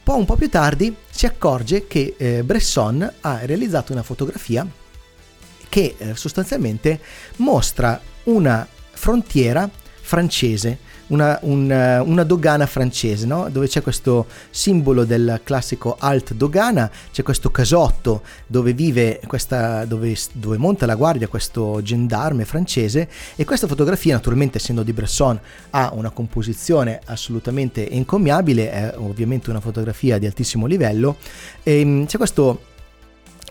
Poi 0.03 0.19
un 0.19 0.25
po' 0.25 0.35
più 0.35 0.49
tardi 0.49 0.93
si 1.09 1.25
accorge 1.25 1.87
che 1.87 2.15
eh, 2.17 2.43
Bresson 2.43 3.13
ha 3.21 3.39
realizzato 3.45 3.93
una 3.93 4.03
fotografia 4.03 4.67
che 5.69 5.95
eh, 5.97 6.15
sostanzialmente 6.15 6.99
mostra 7.37 7.99
una 8.23 8.67
frontiera 8.91 9.69
francese, 10.05 10.77
una, 11.07 11.39
una, 11.41 12.01
una 12.03 12.23
dogana 12.23 12.65
francese, 12.67 13.25
no? 13.25 13.49
dove 13.49 13.67
c'è 13.67 13.81
questo 13.81 14.27
simbolo 14.51 15.03
del 15.03 15.41
classico 15.43 15.95
alt 15.99 16.33
dogana, 16.33 16.89
c'è 17.11 17.23
questo 17.23 17.49
casotto 17.49 18.21
dove 18.45 18.73
vive 18.73 19.19
questa, 19.25 19.83
dove, 19.85 20.15
dove 20.33 20.57
monta 20.57 20.85
la 20.85 20.95
guardia 20.95 21.27
questo 21.27 21.81
gendarme 21.81 22.45
francese 22.45 23.09
e 23.35 23.45
questa 23.45 23.67
fotografia 23.67 24.13
naturalmente 24.13 24.57
essendo 24.57 24.83
di 24.83 24.93
Bresson 24.93 25.39
ha 25.71 25.91
una 25.93 26.11
composizione 26.11 27.01
assolutamente 27.05 27.89
encomiabile, 27.89 28.71
è 28.71 28.93
ovviamente 28.97 29.49
una 29.49 29.59
fotografia 29.59 30.19
di 30.19 30.27
altissimo 30.27 30.67
livello 30.67 31.17
e 31.63 31.79
ehm, 31.79 32.05
c'è 32.05 32.17
questo 32.17 32.73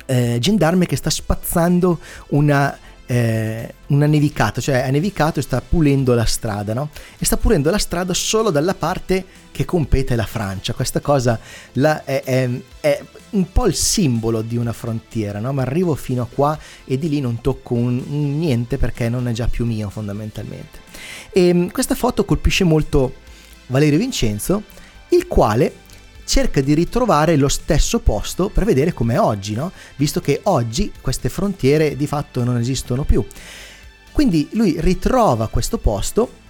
eh, 0.06 0.38
gendarme 0.40 0.86
che 0.86 0.96
sta 0.96 1.10
spazzando 1.10 1.98
una, 2.28 2.76
eh, 3.06 3.74
una 3.88 4.06
nevicata, 4.06 4.60
cioè 4.60 4.80
ha 4.80 4.90
nevicato 4.90 5.38
e 5.38 5.42
sta 5.42 5.60
pulendo 5.60 6.14
la 6.14 6.24
strada, 6.24 6.74
no? 6.74 6.90
E 7.18 7.24
sta 7.24 7.36
pulendo 7.36 7.70
la 7.70 7.78
strada 7.78 8.14
solo 8.14 8.50
dalla 8.50 8.74
parte 8.74 9.24
che 9.50 9.64
compete 9.64 10.16
la 10.16 10.26
Francia. 10.26 10.72
Questa 10.72 11.00
cosa 11.00 11.38
la, 11.72 12.04
è, 12.04 12.22
è, 12.22 12.50
è, 12.80 13.02
un 13.30 13.50
po' 13.52 13.66
il 13.66 13.74
simbolo 13.74 14.42
di 14.42 14.56
una 14.56 14.72
frontiera, 14.72 15.38
no? 15.38 15.52
Ma 15.52 15.62
arrivo 15.62 15.94
fino 15.94 16.22
a 16.22 16.28
qua 16.32 16.58
e 16.84 16.98
di 16.98 17.08
lì 17.08 17.20
non 17.20 17.40
tocco 17.40 17.74
un, 17.74 18.02
un 18.06 18.38
niente 18.38 18.78
perché 18.78 19.08
non 19.08 19.28
è 19.28 19.32
già 19.32 19.48
più 19.48 19.64
mio 19.64 19.90
fondamentalmente. 19.90 20.80
E 21.30 21.48
ehm, 21.48 21.70
questa 21.70 21.94
foto 21.94 22.24
colpisce 22.24 22.64
molto 22.64 23.14
Valerio 23.66 23.98
Vincenzo, 23.98 24.62
il 25.08 25.26
quale 25.26 25.82
cerca 26.24 26.60
di 26.60 26.74
ritrovare 26.74 27.36
lo 27.36 27.48
stesso 27.48 28.00
posto 28.00 28.48
per 28.48 28.64
vedere 28.64 28.92
com'è 28.92 29.18
oggi, 29.18 29.54
no? 29.54 29.72
visto 29.96 30.20
che 30.20 30.40
oggi 30.44 30.92
queste 31.00 31.28
frontiere 31.28 31.96
di 31.96 32.06
fatto 32.06 32.44
non 32.44 32.58
esistono 32.58 33.04
più. 33.04 33.24
Quindi 34.12 34.48
lui 34.52 34.76
ritrova 34.78 35.48
questo 35.48 35.78
posto 35.78 36.42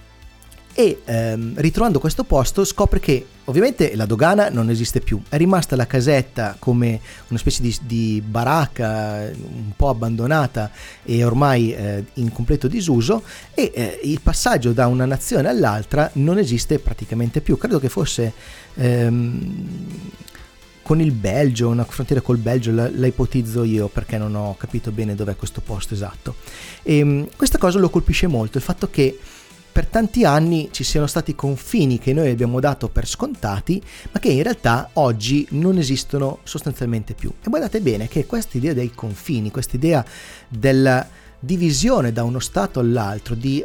e 0.77 1.01
ehm, 1.05 1.53
ritrovando 1.55 1.99
questo 1.99 2.25
posto 2.25 2.65
scopre 2.65 2.99
che 2.99 3.25
ovviamente 3.45 3.95
la 3.95 4.05
dogana 4.05 4.49
non 4.49 4.69
esiste 4.69 4.99
più, 4.99 5.21
è 5.29 5.37
rimasta 5.37 5.77
la 5.77 5.87
casetta 5.87 6.57
come 6.59 6.99
una 7.29 7.39
specie 7.39 7.61
di, 7.61 7.77
di 7.83 8.21
baracca 8.25 9.31
un 9.33 9.71
po' 9.73 9.87
abbandonata 9.87 10.69
e 11.03 11.23
ormai 11.23 11.73
eh, 11.73 12.03
in 12.15 12.29
completo 12.33 12.67
disuso. 12.67 13.23
E 13.53 13.71
eh, 13.73 14.01
il 14.03 14.19
passaggio 14.19 14.73
da 14.73 14.87
una 14.87 15.05
nazione 15.05 15.47
all'altra 15.47 16.09
non 16.15 16.37
esiste 16.39 16.77
praticamente 16.79 17.39
più, 17.39 17.57
credo 17.57 17.79
che 17.79 17.87
fosse 17.87 18.33
ehm, 18.73 19.69
con 20.81 20.99
il 20.99 21.13
Belgio, 21.13 21.69
una 21.69 21.85
frontiera 21.85 22.21
col 22.21 22.37
Belgio, 22.37 22.73
la, 22.73 22.89
la, 22.93 23.07
ipotizzo 23.07 23.63
io 23.63 23.87
perché 23.87 24.17
non 24.17 24.35
ho 24.35 24.57
capito 24.57 24.91
bene 24.91 25.15
dov'è 25.15 25.37
questo 25.37 25.61
posto 25.61 25.93
esatto. 25.93 26.35
E 26.83 26.97
ehm, 26.97 27.27
questa 27.37 27.57
cosa 27.57 27.79
lo 27.79 27.89
colpisce 27.89 28.27
molto, 28.27 28.57
il 28.57 28.63
fatto 28.63 28.89
che 28.89 29.17
per 29.75 29.87
tanti 29.87 30.23
anni 30.23 30.69
ci 30.71 30.85
siano 30.85 31.05
stati 31.05 31.35
confini 31.35 31.99
che 31.99 32.13
noi 32.13 32.29
abbiamo 32.29 32.61
dato 32.61 32.87
per 32.87 33.05
scontati, 33.05 33.83
ma 34.09 34.21
che 34.21 34.29
in 34.29 34.41
realtà 34.41 34.91
oggi 34.93 35.45
non 35.49 35.77
esistono 35.77 36.39
sostanzialmente 36.43 37.13
più. 37.13 37.29
E 37.29 37.49
guardate 37.49 37.81
bene 37.81 38.07
che 38.07 38.25
questa 38.25 38.55
idea 38.55 38.71
dei 38.71 38.91
confini, 38.91 39.51
questa 39.51 39.75
idea 39.75 40.05
della 40.47 41.05
divisione 41.37 42.13
da 42.13 42.23
uno 42.23 42.39
stato 42.39 42.79
all'altro, 42.79 43.35
di 43.35 43.61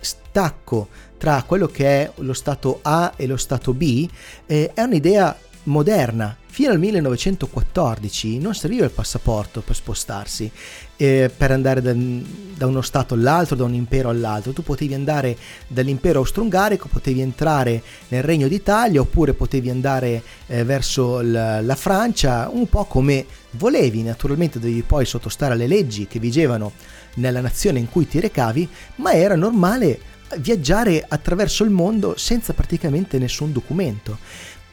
stacco 0.00 0.88
tra 1.16 1.44
quello 1.44 1.68
che 1.68 1.86
è 1.86 2.12
lo 2.16 2.32
stato 2.32 2.80
A 2.82 3.12
e 3.14 3.28
lo 3.28 3.36
stato 3.36 3.72
B, 3.72 4.08
eh, 4.46 4.72
è 4.74 4.82
un'idea 4.82 5.38
moderna. 5.64 6.36
Fino 6.52 6.70
al 6.70 6.78
1914 6.78 8.38
non 8.38 8.54
serviva 8.54 8.84
il 8.84 8.90
passaporto 8.90 9.62
per 9.62 9.74
spostarsi, 9.74 10.50
eh, 10.96 11.30
per 11.34 11.50
andare 11.50 11.80
da, 11.80 11.94
da, 11.94 12.66
uno 12.66 12.82
stato 12.82 13.14
all'altro, 13.14 13.56
da 13.56 13.64
un 13.64 13.72
impero 13.72 14.10
all'altro. 14.10 14.52
Tu 14.52 14.62
potevi 14.62 14.92
andare 14.92 15.34
dall'impero 15.66 16.18
austro-ungarico, 16.18 16.88
potevi 16.88 17.22
entrare 17.22 17.82
nel 18.08 18.22
Regno 18.22 18.48
d'Italia 18.48 19.00
oppure 19.00 19.32
potevi 19.32 19.70
andare 19.70 20.22
eh, 20.46 20.62
verso 20.64 21.22
la, 21.22 21.62
la 21.62 21.76
Francia, 21.76 22.50
un 22.52 22.68
po' 22.68 22.84
come 22.84 23.24
volevi. 23.52 24.02
Naturalmente 24.02 24.58
dovevi 24.58 24.82
poi 24.82 25.06
sottostare 25.06 25.54
alle 25.54 25.66
leggi 25.66 26.06
che 26.06 26.18
vigevano 26.18 26.72
nella 27.14 27.40
nazione 27.40 27.78
in 27.78 27.88
cui 27.88 28.06
ti 28.06 28.20
recavi, 28.20 28.68
ma 28.96 29.12
era 29.12 29.36
normale 29.36 30.10
viaggiare 30.38 31.04
attraverso 31.06 31.64
il 31.64 31.70
mondo 31.70 32.16
senza 32.16 32.52
praticamente 32.52 33.18
nessun 33.18 33.52
documento 33.52 34.18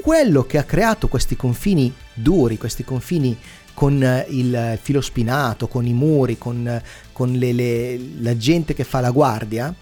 quello 0.02 0.46
che 0.46 0.58
ha 0.58 0.64
creato 0.64 1.08
questi 1.08 1.36
confini 1.36 1.94
duri, 2.14 2.58
questi 2.58 2.84
confini 2.84 3.38
con 3.74 4.02
eh, 4.04 4.26
il 4.30 4.78
filo 4.82 5.02
spinato, 5.02 5.68
con 5.68 5.86
i 5.86 5.94
muri, 5.94 6.38
con, 6.38 6.68
eh, 6.68 6.84
con 7.14 7.32
le, 7.32 7.54
le, 7.54 8.00
la 8.20 8.36
gente 8.36 8.74
che 8.74 8.84
fa 8.84 9.00
la 9.00 9.12
guardia, 9.12 9.74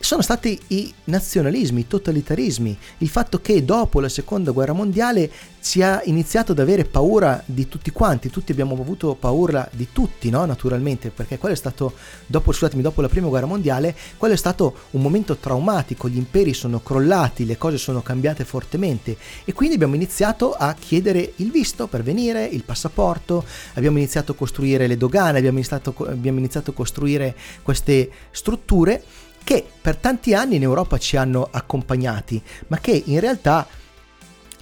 sono 0.00 0.22
stati 0.22 0.58
i 0.68 0.92
nazionalismi, 1.04 1.80
i 1.80 1.86
totalitarismi, 1.86 2.78
il 2.98 3.08
fatto 3.08 3.40
che 3.40 3.64
dopo 3.64 4.00
la 4.00 4.08
seconda 4.08 4.52
guerra 4.52 4.72
mondiale 4.72 5.30
si 5.58 5.80
è 5.80 6.02
iniziato 6.04 6.52
ad 6.52 6.60
avere 6.60 6.84
paura 6.84 7.42
di 7.44 7.68
tutti 7.68 7.90
quanti, 7.90 8.30
tutti 8.30 8.52
abbiamo 8.52 8.74
avuto 8.74 9.14
paura 9.14 9.68
di 9.72 9.88
tutti, 9.92 10.30
no? 10.30 10.44
naturalmente, 10.44 11.10
perché 11.10 11.36
quello 11.36 11.54
è 11.54 11.58
stato, 11.58 11.94
dopo, 12.26 12.52
scusatemi, 12.52 12.80
dopo 12.80 13.00
la 13.00 13.08
prima 13.08 13.26
guerra 13.28 13.46
mondiale, 13.46 13.94
quello 14.16 14.34
è 14.34 14.36
stato 14.36 14.74
un 14.92 15.02
momento 15.02 15.36
traumatico, 15.36 16.08
gli 16.08 16.16
imperi 16.16 16.54
sono 16.54 16.80
crollati, 16.80 17.44
le 17.44 17.58
cose 17.58 17.76
sono 17.76 18.00
cambiate 18.00 18.44
fortemente 18.44 19.16
e 19.44 19.52
quindi 19.52 19.74
abbiamo 19.74 19.96
iniziato 19.96 20.52
a 20.52 20.74
chiedere 20.74 21.32
il 21.36 21.50
visto 21.50 21.86
per 21.88 22.02
venire, 22.02 22.46
il 22.46 22.62
passaporto, 22.62 23.44
abbiamo 23.74 23.98
iniziato 23.98 24.32
a 24.32 24.36
costruire 24.36 24.86
le 24.86 24.96
dogane, 24.96 25.38
abbiamo 25.38 25.58
iniziato, 25.58 25.94
abbiamo 26.06 26.38
iniziato 26.38 26.70
a 26.70 26.74
costruire 26.74 27.34
queste 27.62 28.10
strutture 28.30 29.02
che 29.44 29.66
per 29.80 29.96
tanti 29.96 30.34
anni 30.34 30.56
in 30.56 30.62
Europa 30.62 30.98
ci 30.98 31.16
hanno 31.16 31.48
accompagnati, 31.50 32.40
ma 32.68 32.78
che 32.78 33.02
in 33.06 33.20
realtà, 33.20 33.66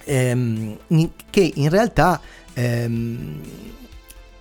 ehm, 0.03 0.77
che 1.29 1.51
in 1.55 1.69
realtà 1.69 2.21
ehm, 2.53 3.41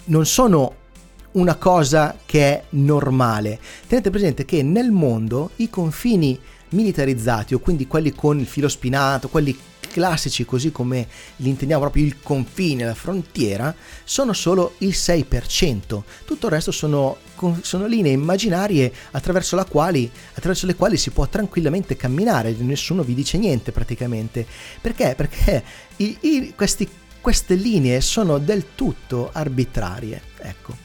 non 0.05 0.27
sono 0.27 0.85
una 1.33 1.57
cosa 1.57 2.17
che 2.25 2.41
è 2.41 2.63
normale. 2.71 3.59
Tenete 3.87 4.11
presente 4.11 4.45
che 4.45 4.63
nel 4.63 4.91
mondo 4.91 5.51
i 5.57 5.69
confini 5.69 6.39
militarizzati, 6.71 7.55
o 7.55 7.59
quindi 7.59 7.87
quelli 7.87 8.13
con 8.13 8.39
il 8.39 8.47
filo 8.47 8.69
spinato, 8.69 9.29
quelli 9.29 9.57
classici, 9.97 10.45
così 10.45 10.71
come 10.71 11.09
li 11.37 11.49
intendiamo 11.49 11.81
proprio 11.81 12.05
il 12.05 12.21
confine, 12.21 12.85
la 12.85 12.95
frontiera, 12.95 13.75
sono 14.05 14.35
solo 14.35 14.75
il 14.79 14.91
6%. 14.91 16.03
Tutto 16.27 16.47
il 16.47 16.53
resto 16.53 16.71
sono, 16.71 17.17
sono 17.63 17.87
linee 17.87 18.13
immaginarie 18.13 18.93
attraverso, 19.13 19.57
quali, 19.71 20.11
attraverso, 20.35 20.67
le 20.67 20.75
quali 20.75 20.99
si 20.99 21.09
può 21.09 21.27
tranquillamente 21.29 21.97
camminare, 21.97 22.55
nessuno 22.59 23.03
vi 23.03 23.15
dice 23.15 23.39
niente 23.39 23.73
praticamente. 23.73 24.47
Perché? 24.83 25.15
Perché 25.17 25.65
i, 25.97 26.19
i, 26.21 26.53
questi, 26.55 26.87
queste 27.23 27.55
linee 27.55 28.03
sono 28.03 28.37
del 28.37 28.75
tutto 28.75 29.31
arbitrarie. 29.33 30.21
Ecco. 30.41 30.77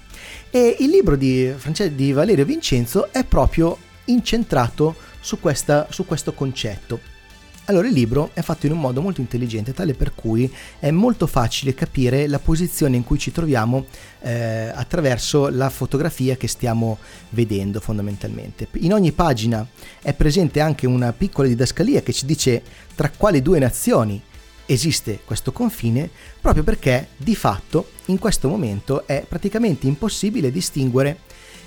E 0.50 0.78
il 0.80 0.90
libro 0.90 1.18
di, 1.18 1.54
di 1.92 2.14
Valerio 2.14 2.46
Vincenzo 2.46 3.12
è 3.12 3.26
proprio 3.26 3.78
incentrato 4.06 4.96
su, 5.20 5.38
questa, 5.42 5.88
su 5.90 6.06
questo 6.06 6.32
concetto. 6.32 7.20
Allora 7.66 7.88
il 7.88 7.94
libro 7.94 8.32
è 8.34 8.42
fatto 8.42 8.66
in 8.66 8.72
un 8.72 8.80
modo 8.80 9.02
molto 9.02 9.22
intelligente, 9.22 9.74
tale 9.74 9.94
per 9.94 10.14
cui 10.16 10.52
è 10.80 10.90
molto 10.90 11.28
facile 11.28 11.74
capire 11.74 12.28
la 12.28 12.40
posizione 12.40 12.96
in 12.96 13.04
cui 13.04 13.20
ci 13.20 13.32
troviamo 13.32 13.86
eh, 14.22 14.72
attraverso 14.74 15.48
la 15.48 15.70
fotografia 15.70 16.36
che 16.36 16.48
stiamo 16.48 16.98
vedendo 17.30 17.80
fondamentalmente. 17.80 18.68
In 18.80 18.94
ogni 18.94 19.12
pagina 19.12 19.66
è 20.02 20.14
presente 20.14 20.60
anche 20.60 20.88
una 20.88 21.14
piccola 21.14 21.48
didascalia 21.48 22.02
che 22.02 22.14
ci 22.14 22.26
dice 22.26 22.64
tra 22.96 23.12
quali 23.16 23.42
due 23.42 23.60
nazioni 23.60 24.22
esiste 24.66 25.20
questo 25.24 25.52
confine, 25.52 26.10
proprio 26.42 26.64
perché 26.64 27.10
di 27.16 27.36
fatto 27.36 27.92
in 28.06 28.18
questo 28.18 28.50
momento 28.50 29.06
è 29.06 29.24
praticamente 29.28 29.86
impossibile 29.86 30.52
distinguere 30.52 31.20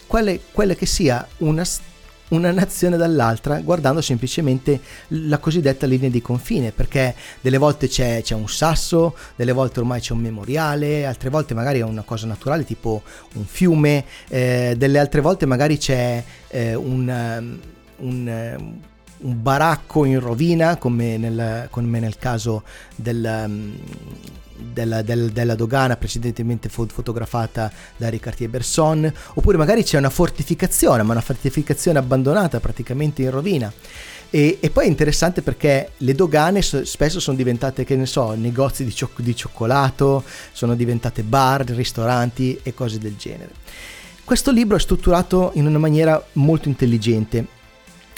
quale, 0.07 0.41
quale 0.53 0.75
che 0.75 0.87
sia 0.87 1.27
una 1.39 1.65
una 2.29 2.51
nazione 2.51 2.97
dall'altra 2.97 3.61
guardando 3.61 4.01
semplicemente 4.01 4.81
la 5.09 5.39
cosiddetta 5.39 5.87
linea 5.87 6.09
di 6.09 6.23
confine 6.23 6.73
perché 6.73 7.15
delle 7.41 7.59
volte 7.59 7.89
c'è, 7.89 8.23
c'è, 8.23 8.35
un 8.35 8.49
sasso, 8.49 9.15
delle 9.37 9.53
volte 9.53 9.81
ormai 9.81 10.01
c'è 10.01 10.13
un 10.13 10.21
memoriale, 10.21 11.05
altre 11.05 11.31
volte 11.31 11.55
magari 11.55 11.81
è 11.81 11.85
una 11.85 12.03
cosa 12.03 12.27
naturale 12.27 12.65
tipo 12.65 13.03
un 13.35 13.45
fiume, 13.45 14.05
eh, 14.29 14.75
delle 14.77 14.99
altre 14.99 15.21
volte 15.21 15.47
magari 15.47 15.77
c'è 15.77 16.23
eh, 16.49 16.75
un, 16.75 17.09
um, 17.09 17.59
un, 18.09 18.55
um, 18.59 18.81
un, 19.19 19.43
baracco 19.43 20.05
in 20.05 20.19
rovina 20.21 20.77
come 20.77 21.17
nel, 21.19 21.69
come 21.71 22.01
nel 22.01 22.17
caso 22.17 22.63
del... 22.97 23.45
Um, 23.47 23.79
della, 24.73 25.03
del, 25.03 25.31
della, 25.31 25.55
dogana 25.55 25.97
precedentemente 25.97 26.69
fotografata 26.69 27.71
da 27.97 28.09
Ricartier-Besson, 28.09 29.13
oppure 29.35 29.57
magari 29.57 29.83
c'è 29.83 29.99
una 29.99 30.11
fortificazione, 30.11 31.03
ma 31.03 31.13
una 31.13 31.21
fortificazione 31.21 31.99
abbandonata 31.99 32.61
praticamente 32.61 33.23
in 33.23 33.31
rovina. 33.31 33.73
E, 34.31 34.59
e, 34.61 34.71
poi 34.71 34.87
è 34.87 34.89
interessante 34.89 35.43
perché 35.43 35.93
le 35.99 36.15
dogane 36.15 36.61
spesso 36.61 37.21
sono 37.21 37.37
diventate, 37.37 37.85
che 37.85 37.95
ne 37.95 38.07
so, 38.07 38.33
negozi 38.33 38.85
di, 38.85 38.93
cioc- 38.93 39.21
di 39.21 39.37
cioccolato, 39.37 40.25
sono 40.53 40.75
diventate 40.75 41.23
bar, 41.23 41.65
ristoranti 41.67 42.59
e 42.63 42.75
cose 42.75 42.99
del 42.99 43.15
genere. 43.17 43.53
Questo 44.25 44.51
libro 44.51 44.77
è 44.77 44.81
strutturato 44.81 45.53
in 45.55 45.67
una 45.67 45.79
maniera 45.79 46.21
molto 46.33 46.69
intelligente. 46.69 47.47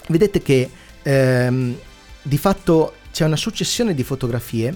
Vedete 0.09 0.41
che 0.41 0.71
ehm, 1.03 1.77
di 2.23 2.39
fatto 2.39 2.95
c'è 3.13 3.25
una 3.25 3.37
successione 3.37 3.93
di 3.93 4.03
fotografie 4.03 4.75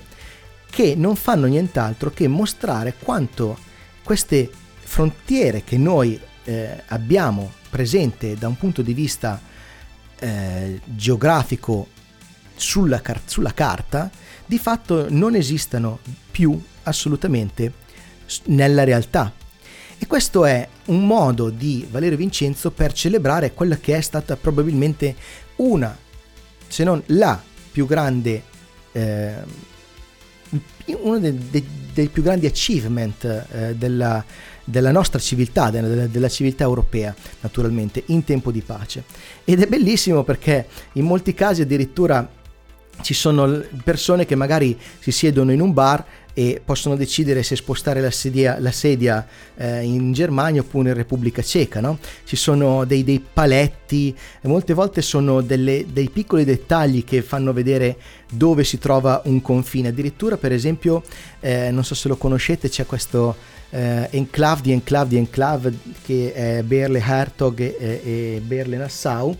che 0.71 0.95
non 0.97 1.17
fanno 1.17 1.47
nient'altro 1.47 2.11
che 2.11 2.29
mostrare 2.29 2.95
quanto 2.99 3.59
queste 4.03 4.51
frontiere 4.79 5.63
che 5.65 5.77
noi 5.77 6.19
eh, 6.45 6.83
abbiamo 6.87 7.53
presente 7.69 8.35
da 8.35 8.49
un 8.49 8.57
punto 8.57 8.83
di 8.83 8.95
vista 8.95 9.41
eh, 10.19 10.81
geografico 10.85 11.89
sulla, 12.55 13.01
car- 13.01 13.23
sulla 13.25 13.55
carta, 13.55 14.11
di 14.45 14.59
fatto 14.59 15.07
non 15.11 15.35
esistano 15.35 15.99
più 16.31 16.61
assolutamente 16.83 17.73
nella 18.47 18.85
realtà. 18.85 19.33
E 19.99 20.07
questo 20.07 20.45
è 20.45 20.67
un 20.87 21.07
modo 21.07 21.51
di 21.51 21.87
Valerio 21.91 22.17
Vincenzo 22.17 22.71
per 22.71 22.93
celebrare 22.93 23.53
quella 23.53 23.77
che 23.77 23.97
è 23.97 24.01
stata 24.01 24.37
probabilmente 24.37 25.15
una, 25.57 25.97
se 26.67 26.85
non 26.85 27.03
la 27.07 27.41
più 27.71 27.87
grande 27.87 28.43
eh, 28.93 29.35
uno 30.99 31.19
dei, 31.19 31.37
dei, 31.51 31.67
dei 31.93 32.09
più 32.09 32.23
grandi 32.23 32.47
achievement 32.47 33.25
eh, 33.25 33.75
della, 33.77 34.25
della, 34.65 34.93
nostra 34.93 35.19
civiltà, 35.19 35.71
della, 35.71 36.07
della, 36.07 36.29
civiltà 36.29 36.65
europea, 36.65 37.15
naturalmente, 37.41 38.03
in 38.07 38.25
tempo 38.25 38.51
di 38.51 38.61
pace. 38.61 39.05
Ed 39.45 39.63
è 39.63 39.67
bellissimo 39.67 40.23
perché 40.25 40.67
in 40.93 41.05
molti 41.05 41.35
casi 41.35 41.63
addirittura 41.63 42.29
ci 43.03 43.15
sono 43.15 43.63
persone 43.83 44.27
che 44.27 44.35
magari 44.35 44.79
si 44.99 45.11
siedono 45.11 45.53
in 45.53 45.61
un 45.61 45.73
bar 45.73 46.05
e 46.35 46.61
possono 46.65 46.97
decidere 46.97 47.43
se 47.43 47.57
spostare 47.57 48.01
la 48.01 48.11
sedia, 48.11 48.59
la 48.59 48.73
sedia 48.73 49.27
eh, 49.57 49.83
in 49.83 50.13
Germania 50.13 50.61
oppure 50.61 50.91
in 50.91 50.95
Repubblica 50.95 51.43
Ceca. 51.43 51.81
No? 51.81 51.99
Ci 52.25 52.37
sono 52.37 52.85
dei, 52.85 53.05
dei 53.05 53.25
paletti, 53.33 54.15
molte 54.43 54.75
volte 54.75 55.03
sono 55.03 55.41
delle, 55.41 55.87
dei 55.93 56.09
piccoli 56.09 56.45
dettagli 56.45 57.05
che 57.05 57.23
fanno 57.23 57.53
vedere 57.53 57.97
dove 58.31 58.65
si 58.65 58.79
trova 58.79 59.23
un 59.25 59.43
confine. 59.43 59.89
Addirittura, 59.89 60.37
per 60.37 60.53
esempio, 60.53 61.03
eh, 61.41 61.71
non 61.71 61.85
so 61.85 61.95
se 61.95 62.09
lo 62.09 62.17
conoscete, 62.17 62.69
c'è 62.69 62.87
questo 62.87 63.35
eh, 63.71 64.09
enclave 64.11 64.63
di 64.63 64.73
enclave 64.73 65.09
di 65.09 65.17
enclave 65.17 65.77
che 66.05 66.33
è 66.33 66.63
Berle 66.63 67.03
Hertog 67.05 67.61
e, 67.61 68.01
e 68.05 68.43
Berle 68.45 68.77
Nassau, 68.77 69.37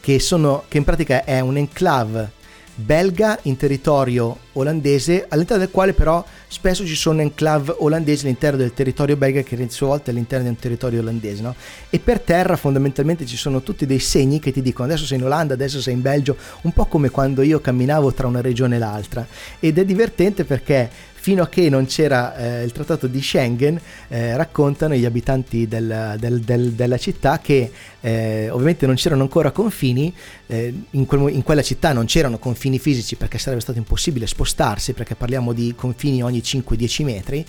che, 0.00 0.18
sono, 0.20 0.64
che 0.68 0.78
in 0.78 0.84
pratica 0.84 1.24
è 1.24 1.40
un 1.40 1.56
enclave 1.56 2.36
belga 2.80 3.36
in 3.42 3.56
territorio 3.56 4.38
olandese, 4.52 5.26
all'interno 5.28 5.64
del 5.64 5.72
quale 5.72 5.92
però 5.92 6.24
spesso 6.46 6.86
ci 6.86 6.94
sono 6.94 7.20
enclave 7.20 7.74
olandesi 7.78 8.24
all'interno 8.24 8.58
del 8.58 8.72
territorio 8.72 9.16
belga 9.16 9.42
che 9.42 9.60
a 9.60 9.68
sua 9.68 9.88
volta 9.88 10.10
è 10.10 10.14
all'interno 10.14 10.44
di 10.44 10.50
un 10.50 10.58
territorio 10.58 11.00
olandese. 11.00 11.42
No? 11.42 11.54
E 11.90 11.98
per 11.98 12.20
terra 12.20 12.56
fondamentalmente 12.56 13.26
ci 13.26 13.36
sono 13.36 13.62
tutti 13.62 13.84
dei 13.84 13.98
segni 13.98 14.38
che 14.38 14.52
ti 14.52 14.62
dicono 14.62 14.86
adesso 14.86 15.04
sei 15.04 15.18
in 15.18 15.24
Olanda, 15.24 15.54
adesso 15.54 15.80
sei 15.80 15.94
in 15.94 16.02
Belgio, 16.02 16.36
un 16.62 16.72
po' 16.72 16.86
come 16.86 17.10
quando 17.10 17.42
io 17.42 17.60
camminavo 17.60 18.12
tra 18.12 18.28
una 18.28 18.40
regione 18.40 18.76
e 18.76 18.78
l'altra. 18.78 19.26
Ed 19.58 19.78
è 19.78 19.84
divertente 19.84 20.44
perché 20.44 20.88
fino 21.28 21.42
a 21.42 21.48
che 21.50 21.68
non 21.68 21.84
c'era 21.84 22.34
eh, 22.36 22.64
il 22.64 22.72
trattato 22.72 23.06
di 23.06 23.20
Schengen, 23.20 23.78
eh, 24.08 24.34
raccontano 24.34 24.94
gli 24.94 25.04
abitanti 25.04 25.68
del, 25.68 26.16
del, 26.18 26.40
del, 26.40 26.72
della 26.72 26.96
città 26.96 27.38
che 27.38 27.70
eh, 28.00 28.48
ovviamente 28.48 28.86
non 28.86 28.94
c'erano 28.94 29.20
ancora 29.20 29.50
confini, 29.50 30.10
eh, 30.46 30.72
in, 30.92 31.04
quel, 31.04 31.34
in, 31.34 31.42
quella 31.42 31.60
città 31.60 31.92
non 31.92 32.06
c'erano 32.06 32.38
confini 32.38 32.78
fisici 32.78 33.16
perché 33.16 33.36
sarebbe 33.36 33.60
stato 33.60 33.76
impossibile 33.76 34.26
spostarsi, 34.26 34.94
perché 34.94 35.16
parliamo 35.16 35.52
di 35.52 35.74
confini 35.76 36.22
ogni 36.22 36.38
5-10 36.38 37.04
metri. 37.04 37.44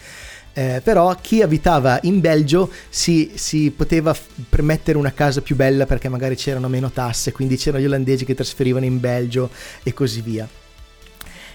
Eh, 0.52 0.82
però 0.84 1.16
chi 1.22 1.42
abitava 1.42 2.00
in 2.02 2.20
Belgio 2.20 2.70
si, 2.90 3.32
si, 3.36 3.72
poteva 3.74 4.14
permettere 4.50 4.98
una 4.98 5.14
casa 5.14 5.40
più 5.40 5.56
bella 5.56 5.86
perché 5.86 6.10
magari 6.10 6.36
c'erano 6.36 6.68
meno 6.68 6.92
tasse, 6.92 7.32
quindi 7.32 7.56
c'erano 7.56 7.82
gli 7.82 7.86
olandesi 7.86 8.26
che 8.26 8.36
trasferivano 8.36 8.84
in 8.84 9.00
Belgio 9.00 9.50
e 9.84 9.94
così 9.94 10.20
via. 10.20 10.46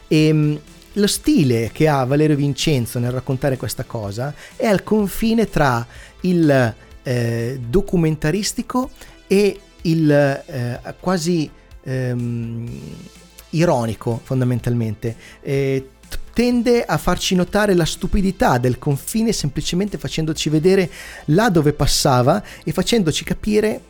E, 0.08 0.26
ehm, 0.26 0.60
lo 0.94 1.06
stile 1.06 1.70
che 1.72 1.88
ha 1.88 2.04
Valerio 2.04 2.36
Vincenzo 2.36 2.98
nel 2.98 3.10
raccontare 3.10 3.56
questa 3.56 3.84
cosa 3.84 4.34
è 4.56 4.66
al 4.66 4.82
confine 4.82 5.48
tra 5.48 5.86
il 6.20 6.74
eh, 7.02 7.60
documentaristico 7.68 8.90
e 9.26 9.58
il 9.82 10.10
eh, 10.10 10.80
quasi 11.00 11.50
ehm, 11.82 12.80
ironico 13.50 14.20
fondamentalmente. 14.22 15.16
Eh, 15.42 15.88
tende 16.32 16.84
a 16.84 16.98
farci 16.98 17.34
notare 17.34 17.74
la 17.74 17.84
stupidità 17.84 18.58
del 18.58 18.78
confine 18.78 19.32
semplicemente 19.32 19.98
facendoci 19.98 20.48
vedere 20.48 20.90
là 21.26 21.48
dove 21.48 21.72
passava 21.72 22.42
e 22.64 22.72
facendoci 22.72 23.22
capire 23.22 23.80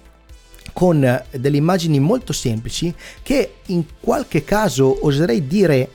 con 0.74 1.22
delle 1.30 1.56
immagini 1.56 2.00
molto 2.00 2.32
semplici 2.32 2.94
che 3.22 3.54
in 3.66 3.84
qualche 4.00 4.44
caso 4.44 5.06
oserei 5.06 5.46
dire 5.46 5.88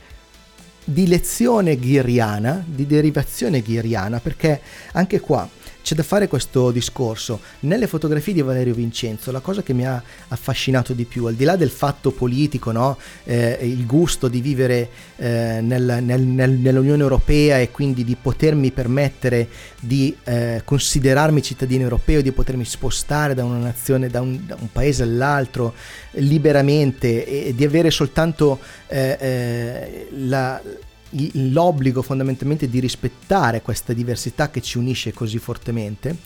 di 0.91 1.07
lezione 1.07 1.77
ghiriana, 1.77 2.63
di 2.65 2.87
derivazione 2.87 3.61
ghiriana, 3.61 4.19
perché 4.19 4.59
anche 4.93 5.19
qua 5.19 5.47
c'è 5.89 5.95
da 5.95 6.03
fare 6.03 6.27
questo 6.27 6.69
discorso. 6.69 7.39
Nelle 7.61 7.87
fotografie 7.87 8.31
di 8.31 8.43
Valerio 8.43 8.75
Vincenzo, 8.75 9.31
la 9.31 9.39
cosa 9.39 9.63
che 9.63 9.73
mi 9.73 9.87
ha 9.87 9.99
affascinato 10.27 10.93
di 10.93 11.03
più, 11.05 11.25
al 11.25 11.33
di 11.33 11.43
là 11.45 11.55
del 11.55 11.71
fatto 11.71 12.11
politico, 12.11 12.71
no? 12.71 12.95
eh, 13.23 13.57
il 13.63 13.87
gusto 13.87 14.27
di 14.27 14.39
vivere 14.39 14.87
eh, 15.15 15.61
nel, 15.63 15.97
nel, 16.03 16.21
nel, 16.21 16.51
nell'Unione 16.51 17.01
Europea 17.01 17.57
e 17.57 17.71
quindi 17.71 18.03
di 18.03 18.15
potermi 18.21 18.69
permettere 18.69 19.49
di 19.79 20.15
eh, 20.25 20.61
considerarmi 20.63 21.41
cittadino 21.41 21.81
europeo, 21.81 22.21
di 22.21 22.33
potermi 22.33 22.65
spostare 22.65 23.33
da 23.33 23.43
una 23.43 23.57
nazione, 23.57 24.09
da 24.09 24.21
un, 24.21 24.45
da 24.45 24.57
un 24.59 24.71
paese 24.71 25.01
all'altro 25.01 25.73
liberamente 26.11 27.47
e, 27.47 27.55
di 27.55 27.65
avere 27.65 27.89
soltanto 27.89 28.59
eh, 28.85 29.17
eh, 29.19 30.07
la 30.11 30.61
l'obbligo 31.33 32.01
fondamentalmente 32.01 32.69
di 32.69 32.79
rispettare 32.79 33.61
questa 33.61 33.93
diversità 33.93 34.49
che 34.49 34.61
ci 34.61 34.77
unisce 34.77 35.13
così 35.13 35.37
fortemente. 35.37 36.17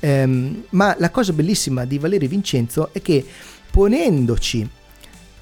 Um, 0.00 0.64
ma 0.70 0.94
la 0.98 1.10
cosa 1.10 1.32
bellissima 1.32 1.84
di 1.84 1.98
Valerio 1.98 2.28
Vincenzo 2.28 2.90
è 2.92 3.00
che 3.00 3.24
ponendoci 3.70 4.68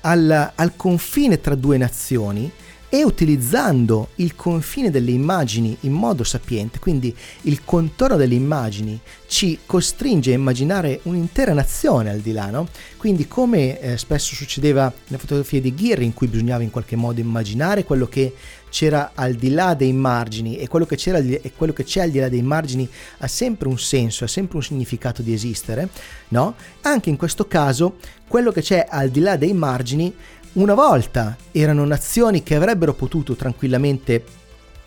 al, 0.03 0.53
al 0.55 0.77
confine 0.77 1.41
tra 1.41 1.55
due 1.55 1.77
nazioni, 1.77 2.51
e 2.95 3.03
utilizzando 3.03 4.11
il 4.17 4.37
confine 4.37 4.89
delle 4.89 5.11
immagini 5.11 5.77
in 5.81 5.91
modo 5.91 6.23
sapiente, 6.23 6.79
quindi 6.79 7.13
il 7.43 7.65
contorno 7.65 8.15
delle 8.15 8.37
immagini 8.37 9.01
ci 9.27 9.59
costringe 9.67 10.31
a 10.31 10.35
immaginare 10.35 11.01
un'intera 11.03 11.53
nazione 11.53 12.11
al 12.11 12.21
di 12.21 12.31
là, 12.31 12.51
no? 12.51 12.69
Quindi 12.97 13.27
come 13.27 13.81
eh, 13.81 13.99
spesso 13.99 14.37
succedeva 14.37 14.93
nelle 15.07 15.19
fotografie 15.21 15.61
di 15.61 15.75
Ghirri 15.75 16.05
in 16.05 16.15
cui 16.15 16.29
bisognava 16.29 16.63
in 16.63 16.71
qualche 16.71 16.95
modo 16.95 17.19
immaginare 17.19 17.83
quello 17.83 18.07
che 18.07 18.33
c'era 18.75 19.13
al 19.15 19.35
di 19.35 19.51
là 19.51 19.75
dei 19.75 19.93
margini 19.93 20.57
e 20.57 20.67
quello 20.67 20.85
che, 20.85 20.97
c'era, 20.97 21.19
e 21.19 21.53
quello 21.57 21.73
che 21.73 21.85
c'è 21.85 22.01
al 22.01 22.11
di 22.11 22.19
là 22.19 22.29
dei 22.29 22.43
margini 22.43 22.91
ha 23.19 23.29
sempre 23.29 23.69
un 23.69 23.79
senso, 23.79 24.25
ha 24.25 24.27
sempre 24.27 24.57
un 24.57 24.65
significato 24.65 25.23
di 25.23 25.33
esistere, 25.33 25.91
no? 26.31 26.57
Anche 26.81 27.09
in 27.09 27.17
questo 27.17 27.47
caso 27.47 27.99
quello 28.27 28.51
che 28.51 28.63
c'è 28.63 28.85
al 28.91 29.11
di 29.11 29.21
là 29.21 29.37
dei 29.37 29.53
margini 29.53 30.13
una 30.55 30.75
volta 30.75 31.37
erano 31.53 31.85
nazioni 31.85 32.43
che 32.43 32.57
avrebbero 32.57 32.95
potuto 32.95 33.37
tranquillamente 33.37 34.25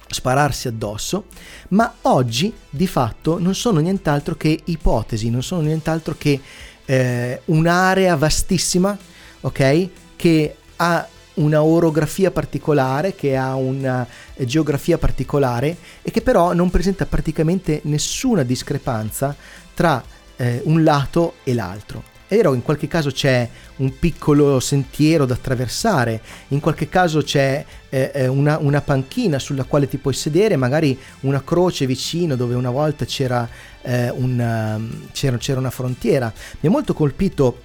spararsi 0.09 0.67
addosso, 0.67 1.27
ma 1.69 1.93
oggi 2.01 2.53
di 2.69 2.87
fatto 2.87 3.39
non 3.39 3.55
sono 3.55 3.79
nient'altro 3.79 4.35
che 4.35 4.59
ipotesi, 4.65 5.29
non 5.29 5.43
sono 5.43 5.61
nient'altro 5.61 6.13
che 6.17 6.41
eh, 6.83 7.41
un'area 7.45 8.17
vastissima, 8.17 8.97
ok? 9.39 9.89
Che 10.17 10.55
ha 10.75 11.07
una 11.37 11.63
orografia 11.63 12.31
particolare, 12.31 13.15
che 13.15 13.35
ha 13.35 13.55
una 13.55 14.07
geografia 14.37 14.97
particolare 14.97 15.75
e 16.01 16.11
che 16.11 16.21
però 16.21 16.53
non 16.53 16.69
presenta 16.69 17.05
praticamente 17.05 17.81
nessuna 17.83 18.43
discrepanza 18.43 19.35
tra 19.73 20.03
eh, 20.37 20.61
un 20.65 20.83
lato 20.83 21.35
e 21.43 21.53
l'altro. 21.53 22.15
È 22.27 22.35
vero, 22.35 22.53
in 22.53 22.61
qualche 22.61 22.87
caso 22.87 23.09
c'è 23.09 23.47
un 23.77 23.99
piccolo 23.99 24.59
sentiero 24.59 25.25
da 25.25 25.35
attraversare, 25.35 26.21
in 26.49 26.59
qualche 26.59 26.89
caso 26.89 27.21
c'è 27.21 27.63
eh, 27.87 28.11
eh 28.13 28.27
una, 28.27 28.57
una, 28.57 28.81
panchina 28.81 29.39
sulla 29.39 29.63
quale 29.63 29.87
ti 29.87 29.97
puoi 29.97 30.13
sedere, 30.13 30.57
magari 30.57 30.97
una 31.21 31.41
croce 31.41 31.85
vicino 31.85 32.35
dove 32.35 32.53
una 32.53 32.69
volta 32.69 33.05
c'era, 33.05 33.47
eh, 33.81 34.09
una, 34.09 34.77
c'era, 35.13 35.37
c'era 35.37 35.59
una 35.59 35.69
frontiera. 35.69 36.33
Mi 36.59 36.67
ha 36.67 36.71
molto 36.71 36.93
colpito 36.93 37.61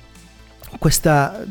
questa, 0.79 1.45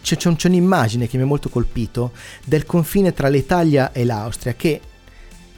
c'è, 0.00 0.16
c'è, 0.16 0.48
un'immagine 0.48 1.08
che 1.08 1.16
mi 1.16 1.24
ha 1.24 1.26
molto 1.26 1.48
colpito 1.48 2.12
del 2.44 2.64
confine 2.64 3.12
tra 3.12 3.28
l'Italia 3.28 3.92
e 3.92 4.04
l'Austria 4.04 4.54
che 4.54 4.80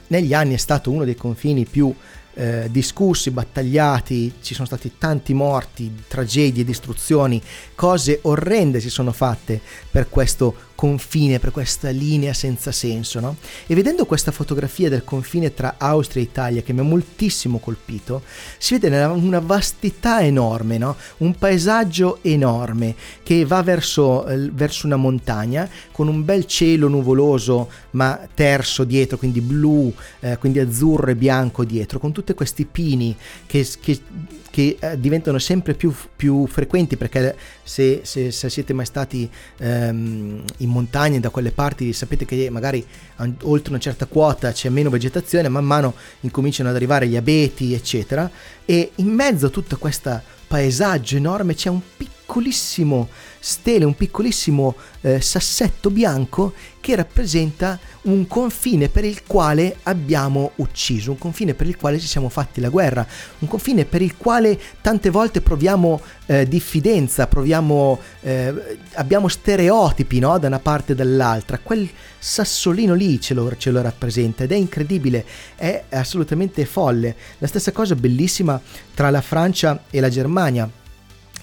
negli 0.07 0.33
anni 0.33 0.55
è 0.55 0.57
stato 0.57 0.91
uno 0.91 1.05
dei 1.05 1.15
confini 1.15 1.65
più 1.65 1.93
eh, 2.35 2.67
discussi, 2.71 3.31
battagliati, 3.31 4.33
ci 4.41 4.53
sono 4.53 4.65
stati 4.65 4.93
tanti 4.97 5.33
morti, 5.33 6.03
tragedie, 6.07 6.63
distruzioni, 6.63 7.41
cose 7.75 8.19
orrende 8.23 8.79
si 8.79 8.89
sono 8.89 9.11
fatte 9.11 9.61
per 9.93 10.09
questo 10.09 10.55
confine, 10.73 11.37
per 11.37 11.51
questa 11.51 11.91
linea 11.91 12.33
senza 12.33 12.71
senso. 12.71 13.19
No? 13.19 13.35
E 13.67 13.75
vedendo 13.75 14.05
questa 14.05 14.31
fotografia 14.31 14.89
del 14.89 15.03
confine 15.03 15.53
tra 15.53 15.75
Austria 15.77 16.23
e 16.23 16.25
Italia 16.25 16.61
che 16.63 16.73
mi 16.73 16.79
ha 16.79 16.83
moltissimo 16.83 17.59
colpito, 17.59 18.23
si 18.57 18.75
vede 18.75 19.03
una 19.05 19.37
vastità 19.37 20.23
enorme, 20.23 20.79
no? 20.79 20.95
un 21.17 21.35
paesaggio 21.35 22.17
enorme 22.23 22.95
che 23.21 23.45
va 23.45 23.61
verso, 23.61 24.25
eh, 24.25 24.49
verso 24.51 24.87
una 24.87 24.95
montagna 24.95 25.69
con 25.91 26.07
un 26.07 26.25
bel 26.25 26.47
cielo 26.47 26.87
nuvoloso 26.87 27.69
ma 27.91 28.27
terso 28.33 28.83
dietro, 28.83 29.17
quindi 29.17 29.41
blu, 29.41 29.93
eh, 30.21 30.39
quindi 30.39 30.57
azzurro 30.57 31.11
e 31.11 31.15
bianco 31.15 31.63
dietro, 31.65 31.99
con 31.99 32.11
tutti 32.11 32.33
questi 32.33 32.65
pini 32.65 33.15
che, 33.45 33.63
che 33.79 34.01
che 34.53 34.77
eh, 34.79 34.99
diventano 34.99 35.39
sempre 35.39 35.73
più, 35.73 35.91
più, 36.15 36.45
frequenti 36.45 36.95
perché 36.95 37.35
se, 37.63 38.01
se, 38.03 38.29
se 38.29 38.49
siete 38.51 38.71
mai 38.71 38.85
stati 38.85 39.27
ehm, 39.87 40.43
in 40.57 40.69
montagna 40.69 41.19
da 41.19 41.29
quelle 41.29 41.51
parti 41.51 41.93
sapete 41.93 42.25
che 42.25 42.49
magari 42.49 42.85
oltre 43.43 43.69
una 43.69 43.79
certa 43.79 44.05
quota 44.05 44.51
c'è 44.51 44.69
meno 44.69 44.89
vegetazione, 44.89 45.49
man 45.49 45.65
mano 45.65 45.93
incominciano 46.21 46.69
ad 46.69 46.75
arrivare 46.75 47.07
gli 47.07 47.15
abeti 47.15 47.73
eccetera. 47.73 48.29
E 48.65 48.91
in 48.95 49.07
mezzo 49.07 49.47
a 49.47 49.49
tutto 49.49 49.77
questo 49.77 50.21
paesaggio 50.47 51.15
enorme 51.15 51.55
c'è 51.55 51.69
un 51.69 51.81
piccolissimo 51.97 53.09
stele, 53.45 53.83
un 53.83 53.93
piccolissimo 53.93 54.73
eh, 55.01 55.19
sassetto 55.19 55.89
bianco 55.89 56.53
che 56.79 56.95
rappresenta 56.95 57.77
un 58.03 58.25
confine 58.25 58.87
per 58.87 59.03
il 59.03 59.23
quale 59.27 59.79
abbiamo 59.83 60.51
ucciso, 60.55 61.11
un 61.11 61.17
confine 61.17 61.53
per 61.53 61.67
il 61.67 61.75
quale 61.75 61.99
ci 61.99 62.07
siamo 62.07 62.29
fatti 62.29 62.61
la 62.61 62.69
guerra, 62.69 63.05
un 63.39 63.49
confine 63.49 63.83
per 63.83 64.01
il 64.01 64.15
quale 64.15 64.57
tante 64.79 65.09
volte 65.09 65.41
proviamo 65.41 65.99
eh, 66.27 66.47
diffidenza, 66.47 67.27
proviamo, 67.27 67.99
eh, 68.21 68.77
abbiamo 68.93 69.27
stereotipi 69.27 70.19
no? 70.19 70.39
da 70.39 70.47
una 70.47 70.59
parte 70.59 70.93
e 70.93 70.95
dall'altra. 70.95 71.59
Quel 71.61 71.89
sassolino 72.17 72.93
lì 72.93 73.19
ce 73.19 73.33
lo, 73.33 73.53
ce 73.57 73.71
lo 73.71 73.81
rappresenta 73.81 74.45
ed 74.45 74.53
è 74.53 74.55
incredibile, 74.55 75.25
è 75.55 75.83
assolutamente 75.89 76.63
folle. 76.63 77.13
La 77.39 77.47
stessa 77.47 77.73
cosa 77.73 77.95
bellissima 77.95 78.59
tra 78.93 79.09
la 79.09 79.21
Francia 79.21 79.83
e 79.89 79.99
la 79.99 80.09
Germania 80.09 80.69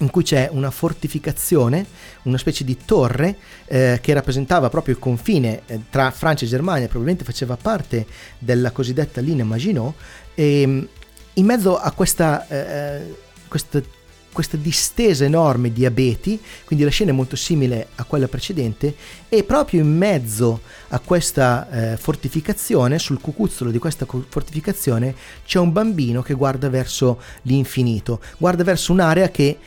in 0.01 0.09
cui 0.09 0.23
c'è 0.23 0.49
una 0.51 0.71
fortificazione, 0.71 1.85
una 2.23 2.37
specie 2.37 2.63
di 2.63 2.77
torre 2.85 3.35
eh, 3.65 3.99
che 4.01 4.13
rappresentava 4.13 4.69
proprio 4.69 4.95
il 4.95 4.99
confine 4.99 5.61
eh, 5.65 5.79
tra 5.89 6.11
Francia 6.11 6.45
e 6.45 6.47
Germania, 6.47 6.87
probabilmente 6.87 7.23
faceva 7.23 7.55
parte 7.55 8.05
della 8.37 8.71
cosiddetta 8.71 9.21
linea 9.21 9.45
Maginot, 9.45 9.93
e 10.35 10.67
mm, 10.67 10.83
in 11.35 11.45
mezzo 11.45 11.77
a 11.77 11.91
questa, 11.91 12.47
eh, 12.47 12.57
eh, 12.57 13.15
questa, 13.47 13.81
questa 14.31 14.57
distesa 14.57 15.23
enorme 15.23 15.71
di 15.71 15.85
abeti, 15.85 16.39
quindi 16.65 16.83
la 16.83 16.91
scena 16.91 17.11
è 17.11 17.13
molto 17.13 17.35
simile 17.35 17.89
a 17.95 18.03
quella 18.03 18.27
precedente, 18.27 18.95
e 19.29 19.43
proprio 19.43 19.81
in 19.81 19.95
mezzo 19.95 20.61
a 20.89 20.99
questa 20.99 21.69
eh, 21.69 21.97
fortificazione, 21.97 22.97
sul 22.97 23.21
cucuzzolo 23.21 23.69
di 23.69 23.77
questa 23.77 24.05
fortificazione, 24.05 25.13
c'è 25.45 25.59
un 25.59 25.71
bambino 25.71 26.23
che 26.23 26.33
guarda 26.33 26.69
verso 26.69 27.21
l'infinito, 27.43 28.19
guarda 28.37 28.63
verso 28.63 28.91
un'area 28.91 29.29
che 29.29 29.57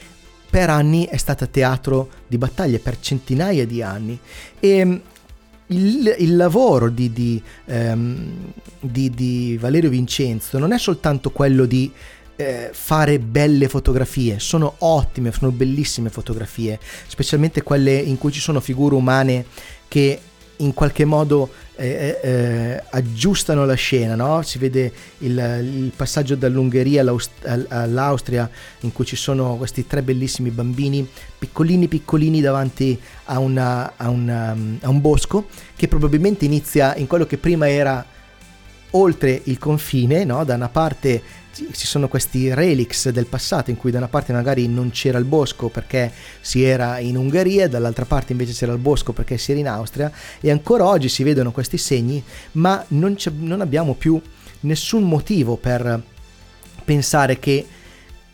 per 0.55 0.71
anni 0.71 1.07
è 1.07 1.17
stata 1.17 1.47
teatro 1.47 2.09
di 2.29 2.39
battaglie, 2.39 2.79
per 2.79 3.01
centinaia 3.01 3.67
di 3.67 3.83
anni. 3.83 4.17
E 4.61 4.85
mm, 4.85 4.95
il, 5.67 6.15
il 6.19 6.37
lavoro 6.37 6.91
di, 6.91 7.13
di, 7.13 7.43
um, 7.65 8.53
di, 8.79 9.11
di, 9.11 9.59
Valerio 9.61 9.91
Vincenzo 9.91 10.57
non 10.61 10.71
è 10.71 10.79
soltanto 10.79 11.33
quello 11.33 11.65
di 11.65 11.91
eh, 12.37 12.71
fare 12.73 13.19
belle 13.19 13.67
fotografie, 13.67 14.39
sono 14.39 14.77
ottime, 14.79 15.33
sono 15.33 15.51
bellissime 15.51 16.09
fotografie, 16.09 16.79
specialmente 17.09 17.65
quelle 17.65 17.97
in 17.97 18.17
cui 18.17 18.31
ci 18.31 18.39
sono 18.39 18.61
figure 18.61 18.95
umane 18.95 19.47
che 19.89 20.21
in 20.59 20.73
qualche 20.73 21.05
modo 21.05 21.51
eh, 21.77 22.19
eh, 22.23 22.31
eh, 22.31 22.83
aggiustano 22.91 23.65
la 23.65 23.75
scena, 23.75 24.15
no? 24.15 24.43
si 24.43 24.59
vede 24.59 24.93
il, 25.19 25.37
il 25.61 25.93
passaggio 25.95 26.37
dall'Ungheria 26.37 27.05
all'Austria 27.69 28.49
in 28.81 28.93
cui 28.93 29.05
ci 29.05 29.17
sono 29.17 29.57
questi 29.57 29.85
tre 29.87 30.03
bellissimi 30.03 30.51
bambini 30.51 31.09
piccolini 31.37 31.89
piccolini 31.89 32.41
davanti 32.41 33.01
a, 33.25 33.41
una, 33.41 33.95
a, 33.97 34.09
una, 34.09 34.57
a 34.81 34.89
un 34.89 35.01
bosco 35.01 35.49
che 35.75 35.89
probabilmente 35.89 36.45
inizia 36.45 36.95
in 36.95 37.09
quello 37.09 37.27
che 37.27 37.39
prima 37.39 37.69
era 37.69 38.07
oltre 38.91 39.41
il 39.45 39.59
confine, 39.59 40.25
no? 40.25 40.45
da 40.45 40.55
una 40.55 40.69
parte 40.69 41.23
ci 41.55 41.87
sono 41.87 42.09
questi 42.09 42.53
relics 42.53 43.11
del 43.11 43.27
passato 43.27 43.71
in 43.71 43.77
cui 43.77 43.91
da 43.91 43.99
una 43.99 44.09
parte 44.09 44.33
magari 44.33 44.67
non 44.67 44.91
c'era 44.91 45.19
il 45.19 45.25
bosco 45.25 45.69
perché 45.69 46.13
si 46.41 46.63
era 46.63 46.99
in 46.99 47.17
Ungheria, 47.17 47.69
dall'altra 47.69 48.05
parte 48.05 48.33
invece 48.33 48.53
c'era 48.53 48.73
il 48.73 48.79
bosco 48.79 49.13
perché 49.13 49.39
si 49.39 49.53
era 49.53 49.61
in 49.61 49.69
Austria 49.69 50.11
e 50.41 50.51
ancora 50.51 50.87
oggi 50.87 51.09
si 51.09 51.23
vedono 51.23 51.53
questi 51.53 51.79
segni, 51.79 52.23
ma 52.53 52.85
non, 52.89 53.17
non 53.39 53.61
abbiamo 53.61 53.95
più 53.95 54.21
nessun 54.61 55.05
motivo 55.05 55.57
per 55.57 56.03
pensare 56.85 57.39
che 57.39 57.67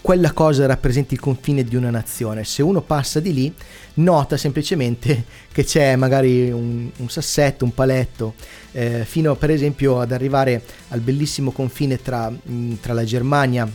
quella 0.00 0.32
cosa 0.32 0.66
rappresenti 0.66 1.14
il 1.14 1.20
confine 1.20 1.62
di 1.64 1.76
una 1.76 1.90
nazione. 1.90 2.44
Se 2.44 2.62
uno 2.62 2.80
passa 2.80 3.20
di 3.20 3.32
lì, 3.32 3.54
nota 3.94 4.36
semplicemente 4.36 5.24
che 5.52 5.64
c'è 5.64 5.96
magari 5.96 6.50
un, 6.50 6.90
un 6.96 7.08
sassetto, 7.08 7.64
un 7.64 7.74
paletto, 7.74 8.34
eh, 8.72 9.04
fino 9.04 9.34
per 9.36 9.50
esempio 9.50 10.00
ad 10.00 10.12
arrivare 10.12 10.62
al 10.88 11.00
bellissimo 11.00 11.50
confine 11.50 12.00
tra, 12.00 12.30
mm, 12.30 12.74
tra 12.80 12.92
la 12.92 13.04
Germania 13.04 13.70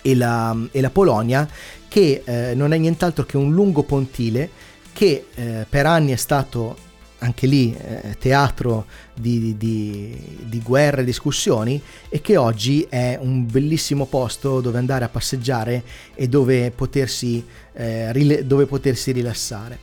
e 0.00 0.14
la, 0.14 0.56
e 0.70 0.80
la 0.80 0.90
Polonia, 0.90 1.48
che 1.88 2.22
eh, 2.24 2.54
non 2.54 2.72
è 2.72 2.78
nient'altro 2.78 3.24
che 3.24 3.36
un 3.36 3.52
lungo 3.52 3.82
pontile 3.82 4.70
che 4.92 5.26
eh, 5.34 5.66
per 5.68 5.86
anni 5.86 6.12
è 6.12 6.16
stato 6.16 6.90
anche 7.22 7.46
lì 7.46 7.74
eh, 7.74 8.16
teatro 8.18 8.86
di, 9.14 9.56
di, 9.56 10.38
di, 10.44 10.60
guerre 10.60 11.02
e 11.02 11.04
discussioni 11.04 11.80
e 12.08 12.20
che 12.20 12.36
oggi 12.36 12.86
è 12.88 13.16
un 13.20 13.46
bellissimo 13.46 14.06
posto 14.06 14.60
dove 14.60 14.78
andare 14.78 15.04
a 15.04 15.08
passeggiare 15.08 15.82
e 16.14 16.28
dove 16.28 16.70
potersi, 16.72 17.44
eh, 17.72 18.12
rile- 18.12 18.46
dove 18.46 18.66
potersi 18.66 19.12
rilassare. 19.12 19.78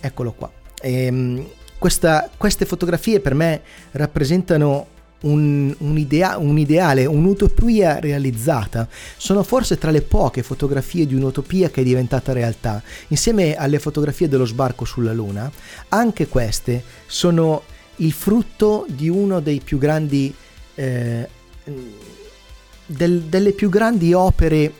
Eccolo 0.00 0.32
qua. 0.32 0.50
E, 0.80 1.04
ehm, 1.04 1.46
questa, 1.78 2.30
queste 2.36 2.64
fotografie 2.64 3.20
per 3.20 3.34
me 3.34 3.60
rappresentano 3.92 4.86
un, 5.24 5.74
un, 5.78 5.98
idea, 5.98 6.38
un, 6.38 6.58
ideale, 6.58 7.04
un'utopia 7.04 8.00
realizzata. 8.00 8.88
Sono 9.16 9.42
forse 9.42 9.76
tra 9.78 9.90
le 9.90 10.02
poche 10.02 10.42
fotografie 10.42 11.06
di 11.06 11.14
un'utopia 11.14 11.70
che 11.70 11.82
è 11.82 11.84
diventata 11.84 12.32
realtà. 12.32 12.82
Insieme 13.08 13.54
alle 13.54 13.78
fotografie 13.78 14.28
dello 14.28 14.46
sbarco 14.46 14.84
sulla 14.84 15.12
Luna, 15.12 15.50
anche 15.88 16.28
queste 16.28 16.82
sono 17.06 17.62
il 17.96 18.12
frutto 18.12 18.86
di 18.88 19.08
uno 19.08 19.40
dei 19.40 19.60
più 19.60 19.78
grandi 19.78 20.34
eh, 20.74 21.28
del, 22.86 23.22
delle 23.22 23.52
più 23.52 23.68
grandi 23.68 24.12
opere 24.12 24.72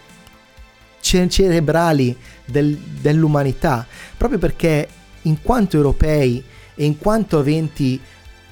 cerebrali 1.00 2.16
del, 2.44 2.76
dell'umanità, 2.76 3.86
proprio 4.16 4.38
perché 4.38 4.88
in 5.22 5.42
quanto 5.42 5.76
europei 5.76 6.42
e 6.74 6.84
in 6.84 6.98
quanto 6.98 7.38
aventi 7.38 8.00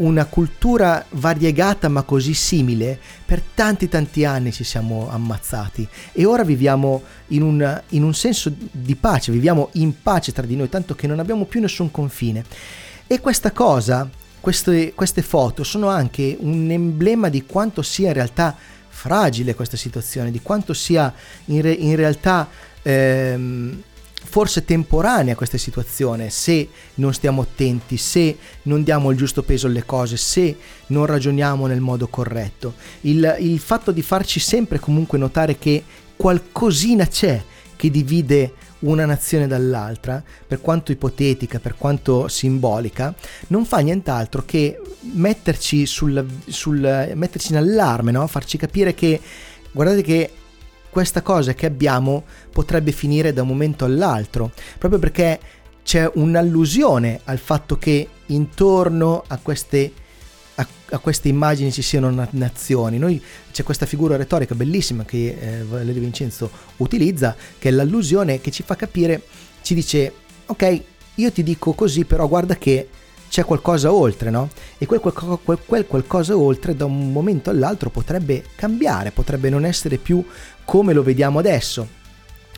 una 0.03 0.25
cultura 0.27 1.05
variegata 1.11 1.88
ma 1.88 2.03
così 2.03 2.35
simile, 2.35 2.99
per 3.25 3.43
tanti 3.55 3.88
tanti 3.88 4.25
anni 4.25 4.53
ci 4.53 4.65
siamo 4.65 5.09
ammazzati 5.11 5.87
e 6.12 6.25
ora 6.25 6.43
viviamo 6.45 7.03
in 7.29 7.43
un, 7.43 7.83
in 7.91 8.03
un 8.03 8.15
senso 8.15 8.53
di 8.71 8.95
pace, 8.97 9.33
viviamo 9.33 9.71
in 9.73 10.03
pace 10.03 10.33
tra 10.33 10.45
di 10.45 10.57
noi, 10.57 10.69
tanto 10.69 10.95
che 10.95 11.07
non 11.07 11.19
abbiamo 11.19 11.45
più 11.45 11.61
nessun 11.61 11.91
confine. 11.91 12.45
E 13.07 13.21
questa 13.21 13.53
cosa, 13.53 14.09
queste, 14.41 14.93
queste 14.95 15.23
foto, 15.23 15.62
sono 15.62 15.88
anche 15.88 16.37
un 16.41 16.71
emblema 16.71 17.29
di 17.29 17.45
quanto 17.45 17.83
sia 17.83 18.09
in 18.09 18.15
realtà 18.15 18.57
fragile 18.88 19.55
questa 19.55 19.77
situazione, 19.77 20.31
di 20.31 20.41
quanto 20.41 20.75
sia 20.75 21.12
in, 21.47 21.62
re, 21.62 21.73
in 21.73 21.97
realtà... 21.97 22.49
Ehm, 22.83 23.83
forse 24.25 24.65
temporanea 24.65 25.35
questa 25.35 25.59
situazione 25.59 26.31
se 26.31 26.69
non 26.95 27.13
stiamo 27.13 27.43
attenti, 27.43 27.97
se 27.97 28.37
non 28.63 28.83
diamo 28.83 29.11
il 29.11 29.17
giusto 29.17 29.43
peso 29.43 29.67
alle 29.67 29.85
cose, 29.85 30.17
se 30.17 30.57
non 30.87 31.07
ragioniamo 31.07 31.67
nel 31.67 31.81
modo 31.81 32.09
corretto. 32.09 32.75
Il, 33.03 33.37
il 33.41 33.59
fatto 33.59 33.93
di 33.93 34.03
farci 34.03 34.41
sempre 34.41 34.79
comunque 34.79 35.19
notare 35.19 35.59
che 35.59 35.85
qualcosina 36.17 37.07
c'è 37.07 37.43
che 37.77 37.91
divide 37.91 38.55
una 38.81 39.05
nazione 39.05 39.47
dall'altra, 39.47 40.23
per 40.47 40.61
quanto 40.61 40.93
ipotetica, 40.93 41.59
per 41.59 41.77
quanto 41.77 42.29
simbolica, 42.29 43.15
non 43.49 43.65
fa 43.65 43.79
nient'altro 43.79 44.45
che 44.45 44.81
metterci, 45.13 45.87
sul, 45.87 46.25
sul, 46.47 47.13
metterci 47.15 47.53
in 47.53 47.59
allarme, 47.59 48.13
no? 48.13 48.27
farci 48.27 48.57
capire 48.57 48.95
che 48.95 49.21
guardate 49.73 50.03
che 50.03 50.31
questa 50.93 51.23
cosa 51.23 51.55
che 51.55 51.65
abbiamo 51.65 52.23
potrebbe 52.53 52.93
finire 52.93 53.33
da 53.33 53.41
un 53.41 53.49
momento 53.49 53.87
all'altro, 53.87 54.53
proprio 54.77 55.01
perché 55.01 55.41
c'è 55.83 56.09
un'allusione 56.13 57.21
al 57.25 57.39
fatto 57.39 57.79
che 57.79 58.07
intorno 58.27 59.25
a 59.27 59.39
queste, 59.41 59.91
a, 60.57 60.67
a 60.91 60.99
queste 60.99 61.29
immagini 61.29 61.73
ci 61.73 61.81
siano 61.81 62.29
nazioni. 62.33 62.99
Noi, 62.99 63.23
c'è 63.51 63.63
questa 63.63 63.87
figura 63.87 64.17
retorica 64.17 64.55
bellissima 64.55 65.07
che 65.07 65.39
eh, 65.41 65.65
Valerio 65.65 66.03
Vincenzo 66.03 66.51
utilizza, 66.77 67.35
che 67.59 67.71
è 67.71 67.73
l'allusione 67.73 68.43
che 68.43 68.51
ci 68.51 68.63
fa 68.63 68.77
capire, 68.77 69.23
ci 69.63 69.73
dice, 69.73 70.13
ok, 70.45 70.81
io 71.15 71.33
ti 71.33 71.43
dico 71.43 71.73
così, 71.73 72.05
però 72.05 72.29
guarda 72.29 72.57
che 72.57 72.87
c'è 73.33 73.47
qualcosa 73.47 73.90
oltre, 73.90 74.29
no? 74.29 74.51
E 74.77 74.85
quel, 74.85 75.01
quel, 75.01 75.14
quel, 75.42 75.59
quel, 75.64 75.87
qualcosa 75.87 76.37
oltre 76.37 76.77
da 76.77 76.85
un 76.85 77.12
momento 77.12 77.49
all'altro 77.49 77.88
potrebbe 77.88 78.45
cambiare, 78.55 79.11
potrebbe 79.11 79.49
non 79.49 79.64
essere 79.64 79.97
più 79.97 80.23
come 80.66 80.92
lo 80.92 81.03
vediamo 81.03 81.38
adesso. 81.38 81.88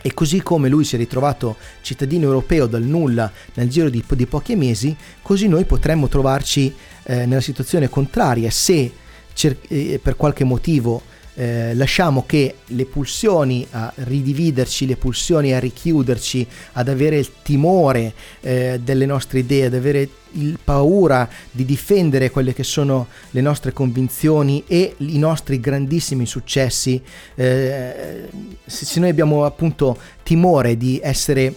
E 0.02 0.12
così 0.12 0.42
come 0.42 0.68
lui 0.68 0.82
si 0.82 0.96
è 0.96 0.98
ritrovato 0.98 1.58
cittadino 1.80 2.24
europeo 2.24 2.66
dal 2.66 2.82
nulla 2.82 3.30
nel 3.54 3.68
giro 3.68 3.88
di, 3.88 4.02
di 4.04 4.26
pochi 4.26 4.56
mesi, 4.56 4.96
così 5.22 5.46
noi 5.46 5.64
potremmo 5.64 6.08
trovarci 6.08 6.74
eh, 7.04 7.24
nella 7.24 7.40
situazione 7.40 7.88
contraria 7.88 8.50
se 8.50 8.92
cer- 9.32 9.66
eh, 9.68 10.00
per 10.02 10.16
qualche 10.16 10.42
motivo 10.42 11.02
eh, 11.35 11.75
lasciamo 11.75 12.25
che 12.27 12.57
le 12.66 12.85
pulsioni 12.85 13.66
a 13.70 13.92
ridividerci, 13.94 14.87
le 14.87 14.97
pulsioni 14.97 15.53
a 15.53 15.59
richiuderci, 15.59 16.47
ad 16.73 16.88
avere 16.88 17.18
il 17.18 17.29
timore 17.42 18.12
eh, 18.40 18.81
delle 18.83 19.07
nostre 19.07 19.40
idee, 19.40 19.66
ad 19.66 19.75
avere 19.75 20.09
il 20.33 20.59
paura 20.62 21.29
di 21.51 21.64
difendere 21.64 22.31
quelle 22.31 22.53
che 22.53 22.64
sono 22.64 23.09
le 23.31 23.40
nostre 23.40 23.73
convinzioni 23.73 24.64
e 24.66 24.94
i 24.99 25.18
nostri 25.18 25.61
grandissimi 25.61 26.27
successi, 26.27 27.01
eh, 27.35 28.29
se 28.64 29.01
noi 29.01 29.11
abbiamo 29.11 29.44
appunto 29.44 29.99
timore 30.23 30.77
di 30.77 31.01
essere 31.03 31.55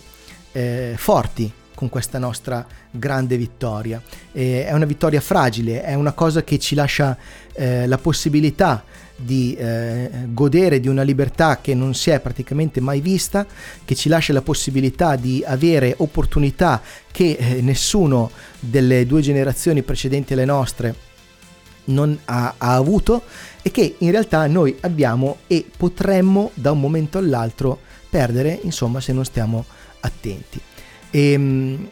eh, 0.52 0.94
forti 0.96 1.52
con 1.78 1.90
questa 1.90 2.18
nostra 2.18 2.66
grande 2.90 3.38
vittoria. 3.38 4.02
È 4.32 4.72
una 4.72 4.86
vittoria 4.86 5.22
fragile, 5.22 5.84
è 5.84 5.94
una 5.94 6.14
cosa 6.14 6.44
che 6.44 6.58
ci 6.58 6.74
lascia 6.74 7.16
eh, 7.54 7.86
la 7.86 8.00
possibilità 8.00 8.84
di 9.18 9.56
eh, 9.56 10.10
godere 10.28 10.80
di 10.80 10.88
una 10.88 11.02
libertà 11.02 11.60
che 11.60 11.74
non 11.74 11.94
si 11.96 12.12
è 12.12 12.20
praticamente 12.20 12.80
mai 12.80 13.02
vista, 13.02 13.46
che 13.84 13.96
ci 13.96 14.10
lascia 14.10 14.32
la 14.32 14.42
possibilità 14.42 15.16
di 15.16 15.44
avere 15.46 15.96
opportunità 15.98 16.82
che 17.12 17.38
eh, 17.40 17.62
nessuno 17.62 18.30
delle 18.60 19.06
due 19.06 19.22
generazioni 19.22 19.82
precedenti 19.82 20.34
alle 20.34 20.46
nostre 20.46 20.96
non 21.86 22.18
ha, 22.26 22.56
ha, 22.58 22.76
avuto 22.76 23.24
e 23.62 23.72
che 23.72 23.96
in 24.00 24.12
realtà 24.12 24.46
noi 24.48 24.76
abbiamo 24.82 25.38
e 25.48 25.66
potremmo 25.76 26.52
da 26.54 26.72
un 26.72 26.80
momento 26.80 27.18
all'altro 27.18 27.80
perdere, 28.10 28.60
insomma, 28.64 29.00
se 29.00 29.14
non 29.14 29.26
stiamo 29.26 29.66
attenti. 30.02 30.60
E, 31.10 31.32
ehm, 31.32 31.90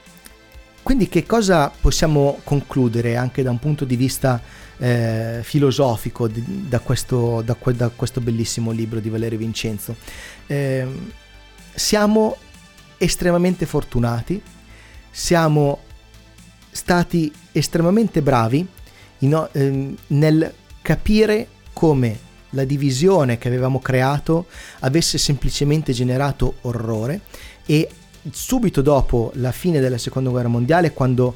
quindi 0.83 1.09
che 1.09 1.25
cosa 1.25 1.71
possiamo 1.81 2.39
concludere 2.43 3.15
anche 3.15 3.41
da 3.41 3.49
un 3.49 3.57
punto 3.57 3.85
di 3.85 3.95
vista 3.95 4.39
eh, 4.77 5.39
filosofico 5.43 6.27
di, 6.27 6.67
da, 6.67 6.79
questo, 6.79 7.41
da, 7.41 7.55
da, 7.73 7.89
questo, 7.89 8.21
bellissimo 8.21 8.71
libro 8.71 8.99
di 8.99 9.09
Valerio 9.09 9.37
Vincenzo. 9.37 9.95
Eh, 10.47 10.87
siamo 11.73 12.37
estremamente 12.97 13.65
fortunati, 13.65 14.41
siamo 15.09 15.79
stati 16.71 17.31
estremamente 17.51 18.21
bravi 18.21 18.67
in, 19.19 19.47
eh, 19.51 19.95
nel 20.07 20.53
capire 20.81 21.47
come 21.73 22.19
la 22.51 22.63
divisione 22.63 23.37
che 23.37 23.47
avevamo 23.47 23.79
creato 23.79 24.47
avesse 24.79 25.17
semplicemente 25.17 25.93
generato 25.93 26.55
orrore 26.61 27.21
e 27.65 27.89
subito 28.31 28.81
dopo 28.81 29.31
la 29.35 29.51
fine 29.51 29.79
della 29.79 29.97
seconda 29.97 30.29
guerra 30.29 30.47
mondiale 30.47 30.91
quando 30.91 31.35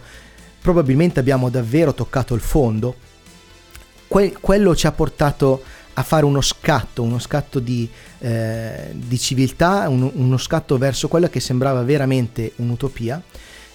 probabilmente 0.61 1.19
abbiamo 1.19 1.49
davvero 1.49 1.93
toccato 1.93 2.33
il 2.33 2.41
fondo 2.41 2.95
que- 4.09 4.35
quello 4.41 4.75
ci 4.75 4.87
ha 4.87 4.91
portato 4.91 5.63
a 5.93 6.03
fare 6.03 6.25
uno 6.25 6.41
scatto, 6.41 7.03
uno 7.03 7.19
scatto 7.19 7.59
di, 7.59 7.87
eh, 8.19 8.91
di 8.93 9.17
civiltà, 9.17 9.87
un, 9.87 10.09
uno 10.13 10.37
scatto 10.37 10.77
verso 10.77 11.07
quella 11.07 11.29
che 11.29 11.39
sembrava 11.39 11.83
veramente 11.83 12.53
un'utopia 12.57 13.21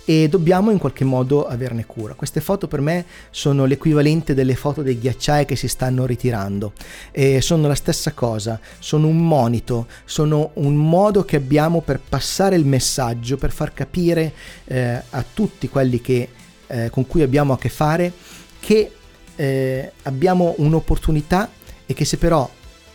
e 0.06 0.28
dobbiamo 0.28 0.70
in 0.70 0.78
qualche 0.78 1.04
modo 1.04 1.46
averne 1.46 1.86
cura. 1.86 2.14
Queste 2.14 2.40
foto 2.40 2.68
per 2.68 2.80
me 2.80 3.04
sono 3.30 3.64
l'equivalente 3.64 4.34
delle 4.34 4.54
foto 4.54 4.82
dei 4.82 4.98
ghiacciai 4.98 5.44
che 5.44 5.56
si 5.56 5.68
stanno 5.68 6.04
ritirando 6.04 6.72
e 7.10 7.40
sono 7.40 7.68
la 7.68 7.74
stessa 7.74 8.12
cosa, 8.12 8.58
sono 8.78 9.06
un 9.06 9.26
monito, 9.26 9.86
sono 10.04 10.50
un 10.54 10.74
modo 10.74 11.24
che 11.24 11.36
abbiamo 11.36 11.80
per 11.80 12.00
passare 12.06 12.56
il 12.56 12.66
messaggio, 12.66 13.36
per 13.36 13.50
far 13.50 13.72
capire 13.72 14.32
eh, 14.64 15.02
a 15.08 15.24
tutti 15.32 15.68
quelli 15.68 16.00
che, 16.00 16.28
eh, 16.66 16.90
con 16.90 17.06
cui 17.06 17.22
abbiamo 17.22 17.52
a 17.52 17.58
che 17.58 17.68
fare 17.68 18.12
che 18.60 18.90
eh, 19.36 19.92
abbiamo 20.02 20.54
un'opportunità 20.58 21.50
e 21.86 21.94
che 21.94 22.04
se 22.04 22.16
però 22.16 22.48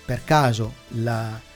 per 0.06 0.24
caso 0.24 0.74
la 1.04 1.48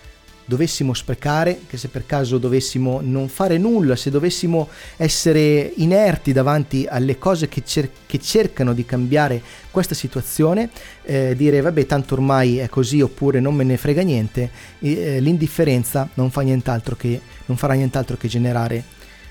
dovessimo 0.46 0.94
sprecare, 0.94 1.62
che 1.68 1.78
se 1.78 1.88
per 1.88 2.06
caso 2.06 2.38
dovessimo 2.38 3.00
non 3.02 3.30
fare 3.30 3.58
nulla, 3.58 3.96
se 3.96 4.10
dovessimo 4.10 4.68
essere 4.98 5.72
inerti 5.78 6.34
davanti 6.34 6.86
alle 6.88 7.18
cose 7.18 7.48
che, 7.48 7.64
cer- 7.64 7.90
che 8.06 8.20
cercano 8.20 8.74
di 8.74 8.86
cambiare 8.86 9.42
questa 9.72 9.96
situazione, 9.96 10.70
eh, 11.04 11.34
dire 11.36 11.62
vabbè 11.62 11.86
tanto 11.86 12.16
ormai 12.16 12.58
è 12.58 12.68
così 12.68 13.02
oppure 13.02 13.40
non 13.40 13.56
me 13.56 13.64
ne 13.64 13.78
frega 13.78 14.02
niente, 14.02 14.50
eh, 14.80 15.20
l'indifferenza 15.20 16.10
non, 16.16 16.30
fa 16.30 16.42
nient'altro 16.42 16.96
che, 16.96 17.20
non 17.46 17.58
farà 17.58 17.74
nient'altro 17.74 18.18
che 18.18 18.28
generare 18.28 18.84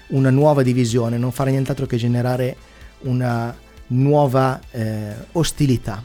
una 0.09 0.31
nuova 0.31 0.63
divisione, 0.63 1.19
non 1.19 1.33
farà 1.33 1.51
nient'altro 1.51 1.87
che 1.87 1.97
generare 1.97 2.57
una 3.03 3.55
nuova 3.93 4.61
eh, 4.71 5.15
ostilità. 5.33 6.03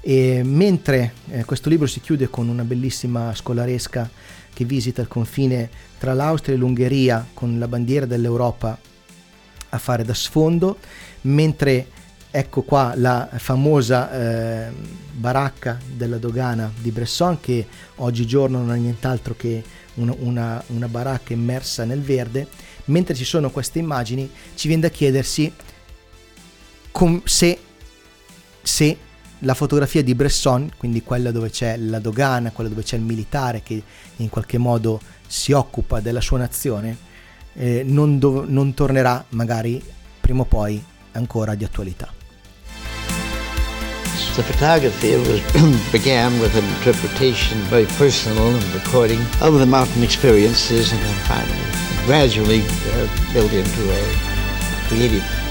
E 0.00 0.42
mentre 0.44 1.14
eh, 1.30 1.44
questo 1.44 1.68
libro 1.68 1.86
si 1.86 2.00
chiude 2.00 2.28
con 2.28 2.48
una 2.48 2.64
bellissima 2.64 3.34
scolaresca 3.34 4.10
che 4.52 4.64
visita 4.64 5.00
il 5.00 5.08
confine 5.08 5.68
tra 5.98 6.12
l'Austria 6.12 6.54
e 6.54 6.58
l'Ungheria 6.58 7.26
con 7.32 7.58
la 7.58 7.68
bandiera 7.68 8.06
dell'Europa 8.06 8.78
a 9.70 9.78
fare 9.78 10.04
da 10.04 10.14
sfondo, 10.14 10.78
mentre 11.22 11.86
ecco 12.30 12.62
qua 12.62 12.94
la 12.96 13.28
famosa 13.36 14.12
eh, 14.12 14.72
baracca 15.12 15.78
della 15.96 16.18
dogana 16.18 16.70
di 16.80 16.90
Bresson 16.90 17.40
che 17.40 17.66
oggigiorno 17.96 18.58
non 18.58 18.74
è 18.74 18.78
nient'altro 18.78 19.34
che 19.36 19.62
una, 19.94 20.14
una, 20.18 20.62
una 20.68 20.88
baracca 20.88 21.32
immersa 21.32 21.84
nel 21.84 22.00
verde, 22.00 22.46
mentre 22.86 23.14
ci 23.14 23.24
sono 23.24 23.50
queste 23.50 23.78
immagini 23.78 24.30
ci 24.54 24.66
viene 24.68 24.82
da 24.82 24.88
chiedersi 24.88 25.52
com- 26.94 27.22
se, 27.24 27.58
se 28.62 28.96
la 29.40 29.54
fotografia 29.54 30.00
di 30.00 30.14
Bresson, 30.14 30.70
quindi 30.76 31.02
quella 31.02 31.32
dove 31.32 31.50
c'è 31.50 31.76
la 31.76 31.98
dogana, 31.98 32.52
quella 32.52 32.70
dove 32.70 32.84
c'è 32.84 32.96
il 32.96 33.02
militare 33.02 33.62
che 33.64 33.82
in 34.16 34.28
qualche 34.28 34.58
modo 34.58 35.00
si 35.26 35.50
occupa 35.50 35.98
della 35.98 36.20
sua 36.20 36.38
nazione, 36.38 36.96
eh, 37.54 37.82
non, 37.84 38.20
dov- 38.20 38.46
non 38.46 38.74
tornerà 38.74 39.24
magari 39.30 39.82
prima 40.20 40.42
o 40.42 40.44
poi 40.44 40.82
ancora 41.12 41.56
di 41.56 41.64
attualità. 41.64 42.12
The 44.36 44.42
photography 44.42 45.16
was 45.16 45.40
began 45.90 46.38
with 46.38 46.54
an 46.54 46.64
interpretation, 46.76 47.58
very 47.68 47.86
personal 47.98 48.54
and 48.54 48.62
recording 48.72 49.20
of 49.40 49.58
the 49.58 49.66
mountain 49.66 50.02
experiences, 50.02 50.92
and 50.92 51.00
then 51.02 51.14
finally, 51.26 52.06
gradually 52.06 52.60
uh, 52.60 53.32
built 53.32 53.52
into 53.52 53.82
a 53.90 54.88
creative 54.88 55.43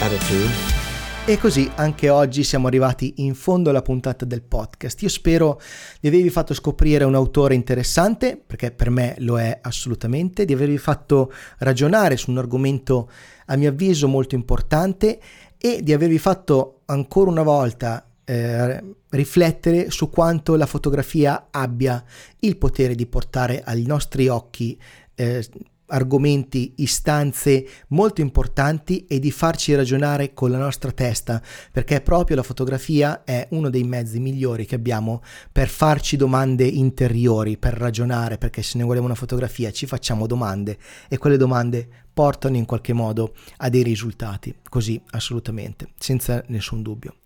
attitude. 0.00 0.84
E 1.28 1.38
così 1.38 1.68
anche 1.74 2.08
oggi 2.08 2.44
siamo 2.44 2.68
arrivati 2.68 3.14
in 3.16 3.34
fondo 3.34 3.70
alla 3.70 3.82
puntata 3.82 4.24
del 4.24 4.42
podcast. 4.42 5.02
Io 5.02 5.08
spero 5.08 5.60
di 6.00 6.06
avervi 6.06 6.30
fatto 6.30 6.54
scoprire 6.54 7.02
un 7.02 7.16
autore 7.16 7.56
interessante, 7.56 8.40
perché 8.46 8.70
per 8.70 8.90
me 8.90 9.16
lo 9.18 9.38
è 9.38 9.58
assolutamente, 9.60 10.44
di 10.44 10.52
avervi 10.52 10.78
fatto 10.78 11.32
ragionare 11.58 12.16
su 12.16 12.30
un 12.30 12.38
argomento 12.38 13.10
a 13.46 13.56
mio 13.56 13.70
avviso 13.70 14.06
molto 14.06 14.36
importante 14.36 15.18
e 15.58 15.82
di 15.82 15.92
avervi 15.92 16.18
fatto 16.18 16.82
ancora 16.84 17.28
una 17.28 17.42
volta 17.42 18.08
eh, 18.24 18.84
riflettere 19.10 19.90
su 19.90 20.08
quanto 20.10 20.54
la 20.54 20.66
fotografia 20.66 21.48
abbia 21.50 22.04
il 22.40 22.56
potere 22.56 22.94
di 22.94 23.06
portare 23.06 23.62
ai 23.64 23.84
nostri 23.84 24.28
occhi 24.28 24.78
eh, 25.16 25.44
argomenti, 25.86 26.74
istanze 26.76 27.66
molto 27.88 28.20
importanti 28.20 29.04
e 29.06 29.18
di 29.18 29.30
farci 29.30 29.74
ragionare 29.74 30.34
con 30.34 30.50
la 30.50 30.58
nostra 30.58 30.92
testa, 30.92 31.42
perché 31.70 32.00
proprio 32.00 32.36
la 32.36 32.42
fotografia 32.42 33.24
è 33.24 33.46
uno 33.50 33.70
dei 33.70 33.84
mezzi 33.84 34.18
migliori 34.18 34.66
che 34.66 34.74
abbiamo 34.74 35.22
per 35.50 35.68
farci 35.68 36.16
domande 36.16 36.64
interiori, 36.64 37.56
per 37.56 37.74
ragionare, 37.74 38.38
perché 38.38 38.62
se 38.62 38.78
ne 38.78 38.84
voleva 38.84 39.04
una 39.04 39.14
fotografia 39.14 39.70
ci 39.70 39.86
facciamo 39.86 40.26
domande 40.26 40.78
e 41.08 41.18
quelle 41.18 41.36
domande 41.36 41.88
portano 42.12 42.56
in 42.56 42.64
qualche 42.64 42.94
modo 42.94 43.34
a 43.58 43.68
dei 43.68 43.82
risultati, 43.82 44.54
così 44.68 45.00
assolutamente, 45.10 45.88
senza 45.98 46.42
nessun 46.46 46.82
dubbio. 46.82 47.16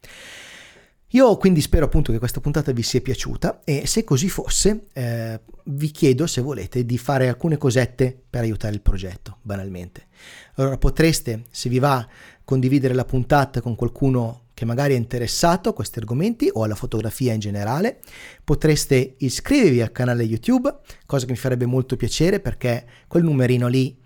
Io 1.10 1.36
quindi 1.38 1.60
spero 1.60 1.86
appunto 1.86 2.12
che 2.12 2.18
questa 2.18 2.40
puntata 2.40 2.70
vi 2.70 2.82
sia 2.82 3.00
piaciuta 3.00 3.62
e 3.64 3.86
se 3.86 4.04
così 4.04 4.28
fosse 4.28 4.86
eh, 4.92 5.40
vi 5.64 5.90
chiedo 5.90 6.26
se 6.26 6.40
volete 6.40 6.84
di 6.84 6.98
fare 6.98 7.28
alcune 7.28 7.56
cosette 7.56 8.16
per 8.30 8.42
aiutare 8.42 8.74
il 8.74 8.80
progetto, 8.80 9.38
banalmente. 9.42 10.06
Allora 10.54 10.78
potreste, 10.78 11.44
se 11.50 11.68
vi 11.68 11.80
va, 11.80 12.06
condividere 12.44 12.94
la 12.94 13.04
puntata 13.04 13.60
con 13.60 13.74
qualcuno 13.74 14.42
che 14.54 14.64
magari 14.64 14.94
è 14.94 14.96
interessato 14.96 15.70
a 15.70 15.72
questi 15.72 15.98
argomenti 15.98 16.50
o 16.52 16.62
alla 16.62 16.74
fotografia 16.74 17.32
in 17.32 17.40
generale. 17.40 18.00
Potreste 18.44 19.14
iscrivervi 19.18 19.80
al 19.80 19.90
canale 19.90 20.22
YouTube, 20.22 20.72
cosa 21.06 21.24
che 21.24 21.32
mi 21.32 21.38
farebbe 21.38 21.66
molto 21.66 21.96
piacere 21.96 22.40
perché 22.40 22.86
quel 23.08 23.24
numerino 23.24 23.68
lì 23.68 23.98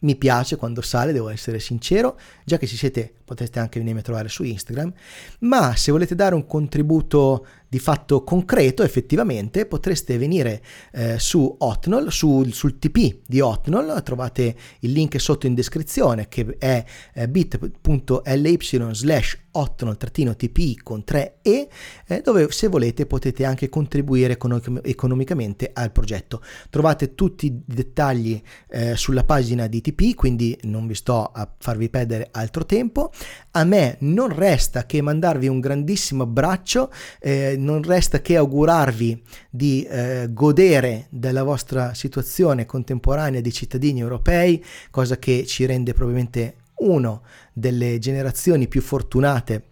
mi 0.00 0.16
piace 0.16 0.56
quando 0.56 0.80
sale, 0.80 1.12
devo 1.12 1.28
essere 1.28 1.58
sincero, 1.58 2.18
già 2.44 2.56
che 2.56 2.66
ci 2.66 2.76
siete 2.76 3.12
potreste 3.24 3.58
anche 3.58 3.78
venirmi 3.78 4.00
a 4.00 4.04
trovare 4.04 4.28
su 4.28 4.42
Instagram, 4.42 4.92
ma 5.40 5.76
se 5.76 5.92
volete 5.92 6.14
dare 6.14 6.34
un 6.34 6.46
contributo 6.46 7.46
di 7.68 7.78
fatto 7.78 8.24
concreto, 8.24 8.82
effettivamente 8.82 9.66
potreste 9.66 10.16
venire 10.16 10.62
eh, 10.92 11.18
su 11.18 11.54
Hotnol, 11.58 12.10
su, 12.10 12.44
sul 12.50 12.78
TP 12.78 13.18
di 13.26 13.40
Hotnol, 13.40 14.02
trovate 14.02 14.56
il 14.80 14.92
link 14.92 15.20
sotto 15.20 15.46
in 15.46 15.54
descrizione 15.54 16.28
che 16.28 16.56
è 16.58 16.84
eh, 17.14 17.28
bit.ly 17.28 18.56
slash 18.92 19.38
Hotnol-TP 19.58 20.82
con 20.82 21.02
3E, 21.06 21.68
eh, 22.06 22.20
dove 22.22 22.50
se 22.50 22.68
volete 22.68 23.06
potete 23.06 23.44
anche 23.44 23.68
contribuire 23.68 24.34
econom- 24.34 24.80
economicamente 24.84 25.70
al 25.72 25.90
progetto. 25.90 26.42
Trovate 26.70 27.14
tutti 27.14 27.46
i 27.46 27.60
dettagli 27.64 28.40
eh, 28.68 28.96
sulla 28.96 29.24
pagina 29.24 29.66
di 29.66 29.80
TP, 29.80 30.14
quindi 30.14 30.56
non 30.62 30.86
vi 30.86 30.94
sto 30.94 31.24
a 31.24 31.50
farvi 31.58 31.88
perdere 31.88 32.28
altro 32.30 32.64
tempo. 32.64 33.10
A 33.52 33.64
me 33.64 33.96
non 34.00 34.28
resta 34.28 34.86
che 34.86 35.02
mandarvi 35.02 35.48
un 35.48 35.60
grandissimo 35.60 36.22
abbraccio, 36.22 36.92
eh, 37.20 37.56
non 37.58 37.82
resta 37.82 38.20
che 38.20 38.36
augurarvi 38.36 39.22
di 39.50 39.82
eh, 39.82 40.28
godere 40.30 41.06
della 41.10 41.42
vostra 41.42 41.94
situazione 41.94 42.66
contemporanea 42.66 43.40
di 43.40 43.52
cittadini 43.52 44.00
europei, 44.00 44.64
cosa 44.90 45.18
che 45.18 45.44
ci 45.46 45.66
rende 45.66 45.92
probabilmente 45.92 46.56
uno 46.78 47.22
delle 47.52 47.98
generazioni 47.98 48.68
più 48.68 48.80
fortunate 48.80 49.64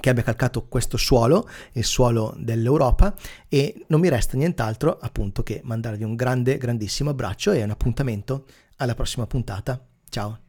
che 0.00 0.10
abbia 0.10 0.22
calcato 0.22 0.66
questo 0.68 0.96
suolo, 0.96 1.48
il 1.72 1.84
suolo 1.84 2.34
dell'Europa, 2.38 3.14
e 3.48 3.84
non 3.88 4.00
mi 4.00 4.08
resta 4.08 4.36
nient'altro 4.36 4.96
appunto 5.00 5.42
che 5.42 5.60
mandarvi 5.64 6.04
un 6.04 6.14
grande, 6.14 6.56
grandissimo 6.56 7.10
abbraccio 7.10 7.52
e 7.52 7.62
un 7.62 7.70
appuntamento 7.70 8.44
alla 8.76 8.94
prossima 8.94 9.26
puntata. 9.26 9.84
Ciao! 10.08 10.47